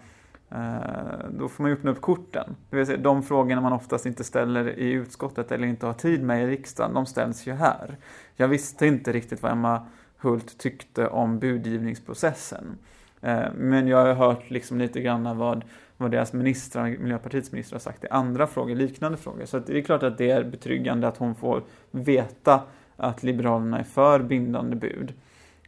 eh, 0.50 1.30
då 1.40 1.48
får 1.50 1.64
man 1.64 1.72
ju 1.72 1.78
öppna 1.78 1.92
upp 1.92 2.02
korten. 2.02 2.56
Det 2.70 2.76
vill 2.78 2.86
säga, 2.86 2.98
de 2.98 3.24
frågorna 3.24 3.62
man 3.62 3.74
oftast 3.74 4.06
inte 4.06 4.24
ställer 4.24 4.80
i 4.80 4.92
utskottet 4.92 5.52
eller 5.52 5.68
inte 5.68 5.86
har 5.86 5.94
tid 5.94 6.24
med 6.24 6.44
i 6.44 6.48
riksdagen, 6.48 6.94
de 6.94 7.06
ställs 7.06 7.48
ju 7.48 7.54
här. 7.54 7.98
Jag 8.36 8.48
visste 8.48 8.88
inte 8.88 9.12
riktigt 9.12 9.42
vad 9.44 9.52
Emma 9.52 9.86
Hult 10.18 10.58
tyckte 10.58 11.08
om 11.08 11.40
budgivningsprocessen. 11.40 12.78
Eh, 13.22 13.44
men 13.56 13.88
jag 13.88 14.06
har 14.06 14.14
hört 14.14 14.50
liksom 14.50 14.78
lite 14.78 15.02
grann 15.02 15.38
vad, 15.38 15.64
vad 16.02 16.12
deras 16.12 16.34
ministrar, 16.34 16.98
Miljöpartiets 16.98 17.52
ministrar 17.52 17.76
har 17.76 17.82
sagt 17.82 18.04
i 18.04 18.08
andra 18.08 18.48
frågor, 18.48 18.76
liknande 18.76 19.18
frågor. 19.18 19.46
Så 19.46 19.58
att 19.58 19.68
det 19.68 19.78
är 19.78 19.82
klart 19.82 20.04
att 20.04 20.18
det 20.18 20.30
är 20.30 20.44
betryggande 20.44 21.08
att 21.08 21.18
hon 21.18 21.36
får 21.36 21.64
veta 21.92 22.64
att 22.96 23.24
Liberalerna 23.24 23.80
är 23.80 23.84
för 23.84 24.20
bindande 24.20 24.76
bud. 24.76 25.14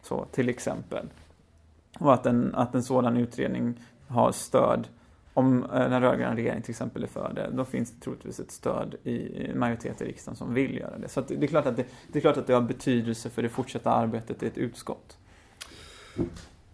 Så 0.01 0.25
till 0.25 0.49
exempel. 0.49 1.05
Och 1.99 2.13
att 2.13 2.25
en, 2.25 2.55
att 2.55 2.75
en 2.75 2.83
sådan 2.83 3.17
utredning 3.17 3.79
har 4.07 4.31
stöd. 4.31 4.87
Om 5.33 5.63
eh, 5.63 5.69
den 5.69 6.01
rödgröna 6.01 6.35
regeringen 6.35 6.63
till 6.63 6.71
exempel 6.71 7.03
är 7.03 7.07
för 7.07 7.33
det, 7.35 7.49
då 7.53 7.65
finns 7.65 7.91
det 7.91 8.01
troligtvis 8.01 8.39
ett 8.39 8.51
stöd 8.51 8.95
i 9.03 9.17
majoriteten 9.17 9.59
majoritet 9.59 10.01
i 10.01 10.05
riksdagen 10.05 10.35
som 10.35 10.53
vill 10.53 10.77
göra 10.77 10.97
det. 10.97 11.09
Så 11.09 11.19
att 11.19 11.27
det, 11.27 11.43
är 11.43 11.47
klart 11.47 11.65
att 11.65 11.77
det, 11.77 11.85
det 12.11 12.19
är 12.19 12.21
klart 12.21 12.37
att 12.37 12.47
det 12.47 12.53
har 12.53 12.61
betydelse 12.61 13.29
för 13.29 13.41
det 13.41 13.49
fortsatta 13.49 13.91
arbetet 13.91 14.43
i 14.43 14.47
ett 14.47 14.57
utskott. 14.57 15.17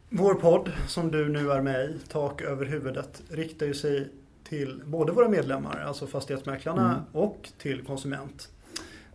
Vår 0.10 0.34
podd 0.34 0.72
som 0.88 1.12
du 1.12 1.30
nu 1.30 1.52
är 1.52 1.62
med 1.62 1.86
i, 1.90 1.98
Tak 2.08 2.42
över 2.42 2.66
huvudet, 2.66 3.22
riktar 3.30 3.66
ju 3.66 3.74
sig 3.74 4.10
till 4.44 4.82
både 4.86 5.12
våra 5.12 5.30
medlemmar, 5.30 5.84
alltså 5.88 6.08
fastighetsmäklarna, 6.08 6.90
Mm. 6.92 7.02
och 7.26 7.50
till 7.58 7.84
konsument. 7.86 8.50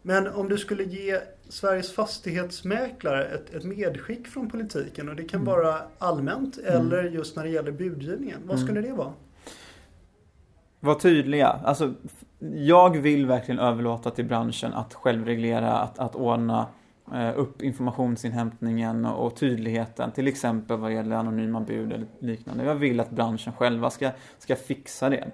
Men 0.02 0.26
om 0.28 0.48
du 0.48 0.59
skulle 0.59 0.83
ge 0.85 1.20
Sveriges 1.48 1.92
fastighetsmäklare 1.92 3.24
ett, 3.24 3.54
ett 3.54 3.64
medskick 3.64 4.26
från 4.28 4.50
politiken 4.50 5.09
och 5.09 5.16
det 5.16 5.24
kan 5.24 5.40
Mm. 5.40 5.54
vara 5.54 5.78
allmänt 5.98 6.59
Mm. 6.59 6.80
eller 6.80 7.04
just 7.04 7.37
när 7.37 7.44
det 7.44 7.50
gäller 7.50 7.72
budgivningen. 7.72 8.40
Vad 8.44 8.57
Mm. 8.57 8.66
skulle 8.68 8.80
det 8.80 8.92
vara? 8.92 9.12
Var 10.80 10.94
tydliga. 10.94 11.48
Alltså, 11.48 11.94
jag 12.54 12.96
vill 12.96 13.26
verkligen 13.26 13.59
överlåta 13.61 14.11
till 14.11 14.24
branschen 14.24 14.74
att 14.74 14.94
självreglera, 14.94 15.72
att, 15.72 15.98
att 15.98 16.14
ordna 16.16 16.66
Eh, 17.12 17.38
upp 17.38 17.62
informationsinhämtningen 17.62 19.04
och, 19.04 19.36
tydligheten. 19.36 20.12
Till 20.12 20.26
exempel 20.26 20.76
vad 20.78 20.92
gäller 20.92 21.16
anonyma 21.16 21.60
bud 21.60 21.92
eller 21.92 22.06
liknande. 22.18 22.64
Jag 22.64 22.74
vill 22.74 23.00
att 23.00 23.10
branschen 23.10 23.52
själva 23.52 23.90
ska, 23.90 24.10
ska 24.38 24.56
fixa 24.56 25.08
det. 25.08 25.24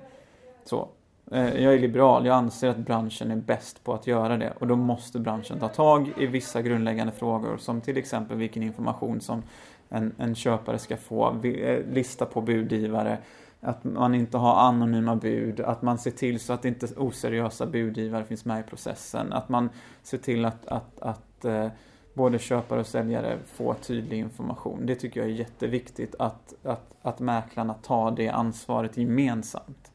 Så. 0.64 0.88
Eh, 1.30 1.62
jag 1.62 1.74
är 1.74 1.78
liberal, 1.78 2.26
jag 2.26 2.36
anser 2.36 2.68
att 2.68 2.76
branschen 2.76 3.30
är 3.30 3.36
bäst 3.36 3.84
på 3.84 3.94
att 3.94 4.06
göra 4.06 4.36
det. 4.36 4.52
Och 4.58 4.66
då 4.66 4.76
måste 4.76 5.18
branschen 5.18 5.58
ta 5.58 5.68
tag 5.68 6.12
i 6.18 6.26
vissa 6.26 6.62
grundläggande 6.62 7.12
frågor 7.12 7.56
som 7.56 7.80
till 7.80 7.96
exempel 7.96 8.36
vilken 8.36 8.62
information 8.62 9.20
som 9.20 9.42
en, 9.88 10.12
en 10.18 10.34
köpare 10.34 10.78
ska 10.78 10.96
få, 10.96 11.44
eh, 11.44 11.86
lista 11.92 12.26
på 12.26 12.40
budgivare, 12.40 13.18
att 13.60 13.84
man 13.84 14.14
inte 14.14 14.38
har 14.38 14.54
anonyma 14.54 15.16
bud, 15.16 15.60
att 15.60 15.82
man 15.82 15.98
ser 15.98 16.10
till 16.10 16.40
så 16.40 16.52
att 16.52 16.64
inte 16.64 16.86
oseriösa 16.96 17.66
budgivare 17.66 18.24
finns 18.24 18.44
med 18.44 18.60
i 18.60 18.62
processen, 18.62 19.32
att 19.32 19.48
man 19.48 19.70
ser 20.02 20.18
till 20.18 20.44
att, 20.44 20.66
att, 20.66 21.00
att 21.00 21.29
eh, 21.44 21.68
både 22.14 22.38
köpare 22.38 22.80
och 22.80 22.86
säljare 22.86 23.38
får 23.46 23.74
tydlig 23.74 24.18
information. 24.18 24.86
Det 24.86 24.94
tycker 24.94 25.20
jag 25.20 25.30
är 25.30 25.34
jätteviktigt 25.34 26.14
att, 26.18 26.54
att, 26.62 26.94
att 27.02 27.20
mäklarna 27.20 27.74
tar 27.74 28.10
det 28.10 28.28
ansvaret 28.28 28.96
gemensamt. 28.96 29.92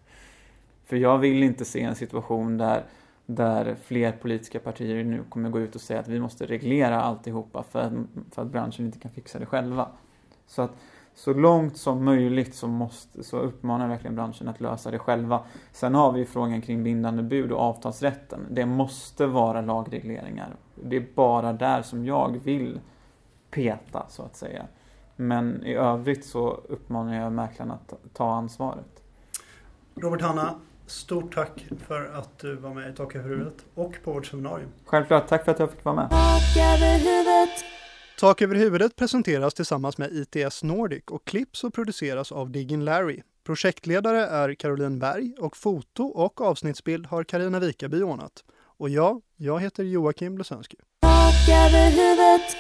För 0.86 0.96
jag 0.96 1.18
vill 1.18 1.44
inte 1.44 1.66
se 1.66 1.82
en 1.82 1.96
situation 1.96 2.58
där, 2.58 2.84
där 3.26 3.76
fler 3.84 4.12
politiska 4.12 4.60
partier 4.60 5.04
nu 5.04 5.24
kommer 5.30 5.50
gå 5.50 5.60
ut 5.60 5.76
och 5.76 5.82
säga 5.82 6.00
att 6.00 6.08
vi 6.08 6.20
måste 6.20 6.46
reglera 6.46 7.02
alltihopa 7.02 7.64
för 7.64 7.80
att, 7.80 7.94
för 8.32 8.42
att 8.42 8.48
branschen 8.48 8.86
inte 8.86 9.00
kan 9.00 9.12
fixa 9.12 9.40
det 9.40 9.46
själva. 9.46 9.88
Så 10.48 10.62
att 10.62 10.72
så 11.16 11.34
långt 11.34 11.78
som 11.78 12.06
möjligt 12.06 12.56
så, 12.56 12.68
måste, 12.68 13.24
så 13.24 13.38
uppmanar 13.40 13.86
jag 13.86 13.90
verkligen 13.90 14.16
branschen 14.16 14.48
att 14.48 14.62
lösa 14.62 14.92
det 14.92 15.00
själva. 15.00 15.44
Sen 15.72 15.96
har 15.96 16.12
vi 16.12 16.26
frågan 16.26 16.62
kring 16.62 16.84
bindande 16.84 17.24
bud 17.24 17.52
och 17.52 17.60
avtalsrätten. 17.60 18.48
Det 18.50 18.66
måste 18.66 19.26
vara 19.26 19.62
lagregleringar. 19.62 20.56
Det 20.84 20.96
är 20.96 21.06
bara 21.16 21.54
där 21.54 21.82
som 21.82 22.06
jag 22.06 22.40
vill 22.44 22.80
peta 23.52 24.06
så 24.10 24.24
att 24.24 24.36
säga. 24.36 24.66
Men 25.16 25.64
i 25.64 25.74
övrigt 25.74 26.26
så 26.26 26.50
uppmanar 26.50 27.16
jag 27.16 27.32
mäklarna 27.32 27.74
att 27.74 28.14
ta 28.14 28.34
ansvaret. 28.34 29.04
Robert 29.96 30.22
Hanna, 30.22 30.56
stort 30.86 31.36
tack 31.36 31.66
för 31.88 32.06
att 32.14 32.40
du 32.40 32.56
var 32.56 32.74
med 32.74 32.90
i 32.90 32.96
Tak 32.96 33.16
över 33.16 33.30
huvudet 33.30 33.66
och 33.76 33.98
på 34.04 34.14
vårt 34.14 34.26
seminarium. 34.26 34.70
Självklart, 34.86 35.28
tack 35.28 35.46
för 35.46 35.52
att 35.52 35.60
jag 35.60 35.72
fick 35.72 35.86
vara 35.86 35.96
med. 35.96 36.10
Tak 36.10 36.58
över 36.58 36.98
huvudet. 36.98 37.66
Tak 38.20 38.42
över 38.42 38.56
huvudet 38.56 38.96
presenteras 38.96 39.54
tillsammans 39.54 39.98
med 39.98 40.10
ITS 40.12 40.64
Nordic 40.64 41.04
och 41.08 41.26
klipps 41.26 41.64
och 41.64 41.74
produceras 41.74 42.32
av 42.32 42.52
Diggin 42.52 42.86
Larry. 42.86 43.22
Projektledare 43.46 44.26
är 44.26 44.54
Caroline 44.54 45.00
Berg 45.00 45.36
och 45.40 45.58
foto 45.58 46.04
och 46.04 46.42
avsnittsbild 46.42 47.06
har 47.06 47.24
Karina 47.24 47.60
Vikaby 47.60 48.02
ordnat. 48.02 48.44
Och 48.78 48.90
ja, 48.90 49.22
jag 49.36 49.60
heter 49.60 49.84
Joakim 49.84 50.36
Blesensky. 50.36 50.78
Över 51.50 51.90
huvudet. 51.90 52.58